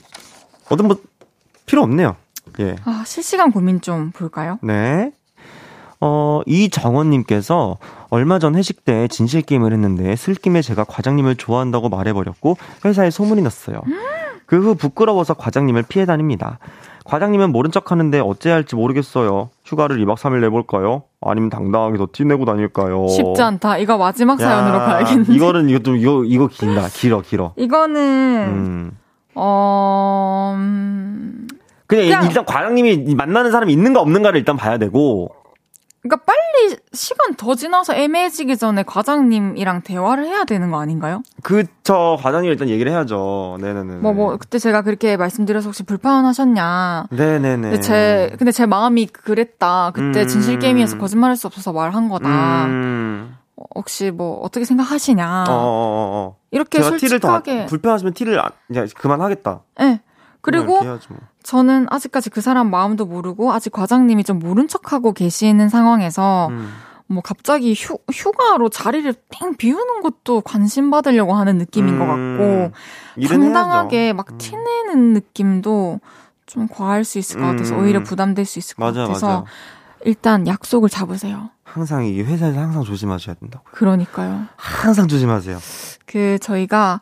[0.70, 0.98] 어떤 뭐,
[1.66, 2.16] 필요 없네요.
[2.60, 2.78] 예.
[2.86, 4.58] 아, 실시간 고민 좀 볼까요?
[4.64, 5.12] 네.
[6.02, 7.78] 어, 이정원님께서
[8.10, 13.82] 얼마 전 회식 때 진실 게임을 했는데 슬김에 제가 과장님을 좋아한다고 말해버렸고 회사에 소문이 났어요.
[14.46, 16.60] 그 후 부끄러워서 과장님을 피해 다닙니다.
[17.06, 19.50] 과장님은 모른 척 하는데 어째야 할지 모르겠어요.
[19.64, 21.04] 휴가를 2박 3일 내볼까요?
[21.22, 23.08] 아니면 당당하게 더 티내고 다닐까요?
[23.08, 23.78] 쉽지 않다.
[23.78, 25.34] 이거 마지막 사연으로 가야겠는데.
[25.34, 26.88] 이거는 이거 좀 이거 이거 긴다.
[26.94, 27.54] 길어 길어.
[27.58, 28.02] 이거는
[28.48, 28.92] 음.
[29.36, 31.48] 어 음,
[31.88, 35.30] 그냥, 그냥- 일단 과장님이 만나는 사람이 있는가 없는가를 일단 봐야 되고.
[36.08, 41.24] 그러니까 빨리 시간 더 지나서 애매해지기 전에 과장님이랑 대화를 해야 되는 거 아닌가요?
[41.42, 43.58] 그쵸 과장님 일단 얘기를 해야죠.
[43.60, 43.96] 네네네.
[43.96, 47.08] 뭐 뭐 그때 제가 그렇게 말씀드려서 혹시 불편하셨냐?
[47.10, 47.62] 네네네.
[47.70, 49.92] 근데 제 근데 제 마음이 그랬다.
[49.96, 50.28] 그때 음.
[50.28, 52.66] 진실 게임이어서 거짓말할 수 없어서 말한 거다.
[52.66, 53.36] 음.
[53.56, 55.46] 어, 혹시 뭐 어떻게 생각하시냐?
[55.48, 56.36] 어, 어, 어, 어.
[56.52, 57.66] 이렇게 제가 티를 더 솔직하게.
[57.66, 59.62] 불편하시면 티를 안- 이제 그만하겠다.
[59.80, 60.02] 네.
[60.42, 61.00] 그리고 뭐.
[61.46, 66.74] 저는 아직까지 그 사람 마음도 모르고 아직 과장님이 좀 모른 척하고 계시는 상황에서 음.
[67.08, 72.38] 뭐 갑자기 휴, 휴가로 자리를 땡 비우는 것도 관심 받으려고 하는 느낌인 것 음.
[72.38, 72.72] 같고
[73.16, 74.16] 일은 당당하게 해야죠.
[74.16, 76.00] 막 티내는 느낌도
[76.48, 77.84] 좀 과할 수 있을 것 같아서 음.
[77.84, 79.44] 오히려 부담될 수 있을 것 맞아 같아서 맞아.
[80.04, 81.52] 일단 약속을 잡으세요.
[81.64, 83.72] 항상 이 회사에서 항상 조심하셔야 된다고요.
[83.72, 84.46] 그러니까요.
[84.56, 85.60] 항상 조심하세요.
[86.08, 87.02] 그 저희가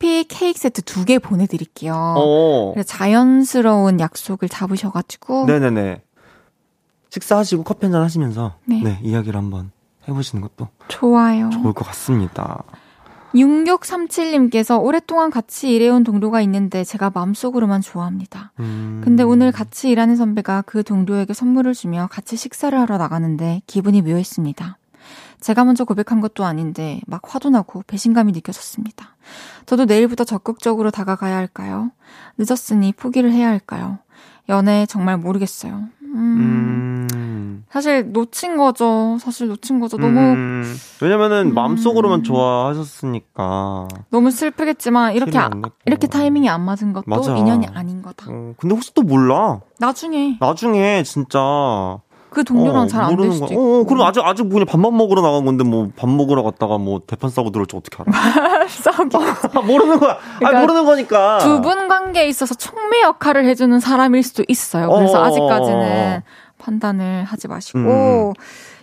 [0.00, 1.94] 커피 케이크 세트 두 개 보내드릴게요.
[1.94, 2.74] 어.
[2.86, 6.02] 자연스러운 약속을 잡으셔가지고 네네네.
[7.10, 8.80] 식사하시고 커피 한잔 하시면서 네.
[8.82, 8.98] 네.
[9.02, 9.72] 이야기를 한번
[10.08, 11.50] 해보시는 것도 좋아요.
[11.50, 12.64] 좋을 것 같습니다.
[13.34, 18.52] 6637님께서 오랫동안 같이 일해온 동료가 있는데 제가 마음속으로만 좋아합니다.
[18.58, 19.02] 음.
[19.04, 24.78] 근데 오늘 같이 일하는 선배가 그 동료에게 선물을 주며 같이 식사를 하러 나가는데 기분이 묘했습니다.
[25.40, 29.16] 제가 먼저 고백한 것도 아닌데 막 화도 나고 배신감이 느껴졌습니다.
[29.66, 31.90] 저도 내일부터 적극적으로 다가가야 할까요?
[32.38, 33.98] 늦었으니 포기를 해야 할까요?
[34.48, 35.84] 연애 정말 모르겠어요.
[36.02, 37.64] 음, 음.
[37.70, 39.16] 사실 놓친 거죠.
[39.20, 39.96] 사실 놓친 거죠.
[39.96, 40.76] 너무 음.
[41.00, 41.54] 왜냐면은 음.
[41.54, 43.86] 마음속으로만 좋아하셨으니까.
[44.10, 45.50] 너무 슬프겠지만 이렇게 아-.
[45.86, 47.36] 이렇게 타이밍이 안 맞은 것도 맞아.
[47.36, 48.26] 인연이 아닌 거다.
[48.28, 49.60] 어, 근데 혹시 또 몰라.
[49.78, 51.38] 나중에 나중에 진짜
[52.30, 53.54] 그 동료랑 어, 잘안 될 수도 거야.
[53.54, 53.80] 있고.
[53.80, 57.28] 어, 그럼 아직 아직 그냥 밥만 먹으러 나간 건데 뭐 밥 먹으러 갔다가 뭐 대판
[57.30, 58.66] 싸고 들어올지 어떻게 알아?
[58.68, 59.16] 싸우기.
[59.16, 60.18] 아, 모르는 거야.
[60.38, 61.38] 그러니까 아 모르는 거니까.
[61.38, 64.88] 두 분 관계에 있어서 촉매 역할을 해주는 사람일 수도 있어요.
[64.90, 65.24] 그래서 어.
[65.24, 66.22] 아직까지는
[66.58, 68.32] 판단을 하지 마시고 음.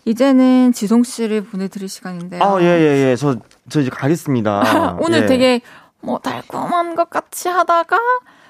[0.05, 2.41] 이제는 지송 씨를 보내드릴 시간인데요.
[2.43, 3.15] 아, 예, 예, 예.
[3.15, 3.35] 저,
[3.69, 4.97] 저 이제 가겠습니다.
[5.01, 5.25] 오늘 예.
[5.25, 5.61] 되게
[6.01, 7.97] 뭐 달콤한 것 같이 하다가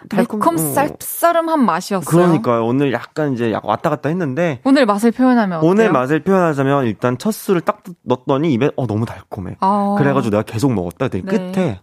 [0.10, 0.58] 달콤- 매콤 어.
[0.58, 2.06] 쌀쌀음한 맛이었어요.
[2.10, 2.66] 그러니까요.
[2.66, 4.62] 오늘 약간 이제 약간 왔다 갔다 했는데.
[4.64, 5.70] 오늘 맛을 표현하면 어때요?
[5.72, 9.56] 오늘 맛을 표현하자면 일단 첫 술을 딱 넣었더니 입에 어 너무 달콤해.
[9.60, 9.96] 아.
[9.98, 11.08] 그래가지고 내가 계속 먹었다.
[11.10, 11.22] 네.
[11.22, 11.80] 끝에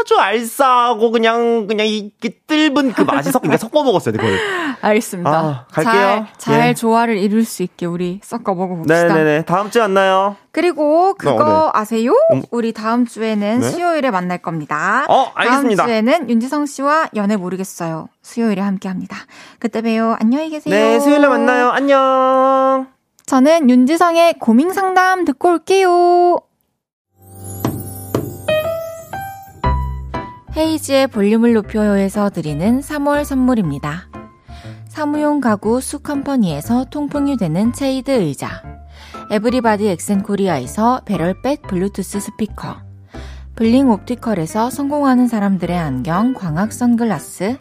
[0.00, 4.16] 아주 알싸하고 그냥 그냥 이게 뜰은 그 맛이 섞, 섞어 먹었어요.
[4.16, 4.38] 그걸.
[4.80, 5.30] 알겠습니다.
[5.30, 6.26] 아, 갈게요.
[6.38, 6.74] 잘, 잘 예.
[6.74, 9.04] 조화를 이룰 수 있게 우리 섞어 먹어봅시다.
[9.04, 9.44] 네네네.
[9.44, 10.36] 다음 주에 만나요.
[10.52, 12.12] 그리고 그거 어, 아세요?
[12.32, 12.42] 음.
[12.50, 13.70] 우리 다음 주에는 네?
[13.70, 15.06] 수요일에 만날 겁니다.
[15.08, 15.84] 어, 알겠습니다.
[15.84, 18.08] 다음 주에는 윤지성 씨와 연애 모르겠어요.
[18.22, 19.16] 수요일에 함께 합니다.
[19.58, 20.16] 그때 봬요.
[20.18, 20.74] 안녕히 계세요.
[20.74, 21.70] 네, 수요일에 만나요.
[21.70, 22.88] 안녕.
[23.26, 26.40] 저는 윤지성의 고민 상담 듣고 올게요.
[30.56, 34.08] 헤이즈의 볼륨을 높여요에서 드리는 3월 선물입니다.
[34.88, 38.62] 사무용 가구 수컴퍼니에서 통풍이 되는 체이드 의자.
[39.30, 42.78] 에브리바디 엑센코리아에서 배럴백 블루투스 스피커.
[43.54, 47.58] 블링 옵티컬에서 성공하는 사람들의 안경 광학 선글라스.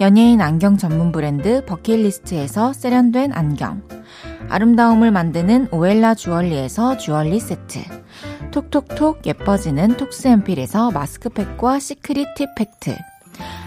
[0.00, 3.82] 연예인 안경 전문 브랜드 버킷리스트에서 세련된 안경.
[4.48, 7.80] 아름다움을 만드는 오엘라 주얼리에서 주얼리 세트
[8.56, 12.96] 톡톡톡 예뻐지는 톡스앰필에서 마스크팩과 시크릿 팁 팩트.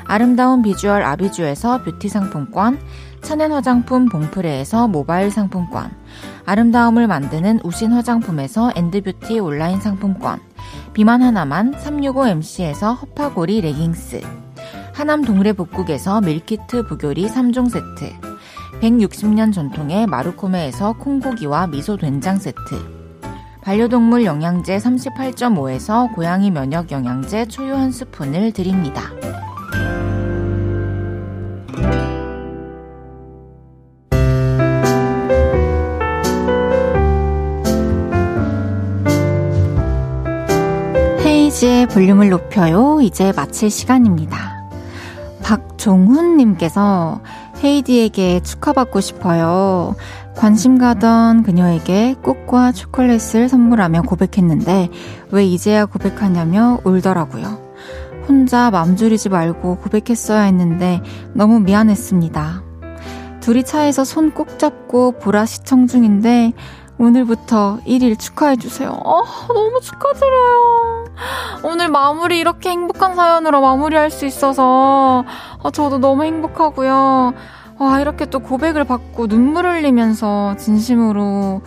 [0.06, 2.80] 아름다운 비주얼 아비주에서 뷰티 상품권,
[3.22, 5.92] 천연 화장품 봉프레에서 모바일 상품권,
[6.48, 10.40] 아름다움을 만드는 우신 화장품에서 엔드뷰티 온라인 상품권,
[10.94, 14.22] 비만 하나만 365MC에서 허파고리 레깅스,
[14.96, 18.12] 하남 동래 북국에서 밀키트 부교리 3종 세트,
[18.82, 22.99] 160년 전통의 마루코메에서 콩고기와 미소 된장 세트,
[23.62, 29.12] 반려동물 영양제 38.5에서 고양이 면역 영양제 초유 한 스푼을 드립니다.
[41.26, 43.02] 헤이지의 볼륨을 높여요.
[43.02, 44.70] 이제 마칠 시간입니다.
[45.44, 47.22] 박종훈님께서
[47.62, 49.96] 헤이디에게 축하받고 싶어요.
[50.40, 54.90] 관심 가던 그녀에게 꽃과 초콜릿을 선물하며 고백했는데
[55.32, 57.60] 왜 이제야 고백하냐며 울더라고요.
[58.26, 61.02] 혼자 맘 졸이지 말고 고백했어야 했는데
[61.34, 62.64] 너무 미안했습니다.
[63.42, 66.54] 둘이 차에서 손 꼭 잡고 보라 시청 중인데
[66.98, 68.92] 오늘부터 1일 축하해주세요.
[68.92, 71.06] 어, 너무 축하드려요.
[71.66, 75.26] 오늘 마무리 이렇게 행복한 사연으로 마무리할 수 있어서
[75.62, 77.34] 어, 저도 너무 행복하고요.
[77.80, 81.62] 와, 이렇게 또 고백을 받고 눈물 흘리면서 진심으로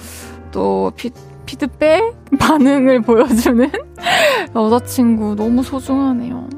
[0.51, 1.11] 또 피,
[1.47, 3.71] 피드백 반응을 보여주는
[4.55, 6.49] 여자친구 너무 소중하네요.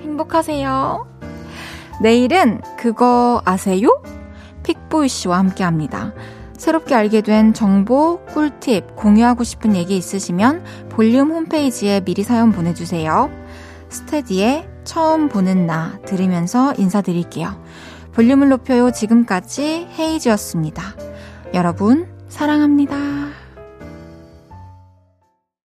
[0.00, 1.06] 행복하세요.
[2.00, 4.02] 내일은 그거 아세요?
[4.62, 6.14] 픽보이 씨와 함께 합니다.
[6.56, 13.30] 새롭게 알게 된 정보, 꿀팁, 공유하고 싶은 얘기 있으시면 볼륨 홈페이지에 미리 사연 보내주세요.
[13.90, 17.62] 스테디의 처음 보는 나 들으면서 인사드릴게요.
[18.14, 18.90] 볼륨을 높여요.
[18.90, 20.94] 지금까지 헤이즈였습니다.
[21.54, 23.31] 여러분, 사랑합니다.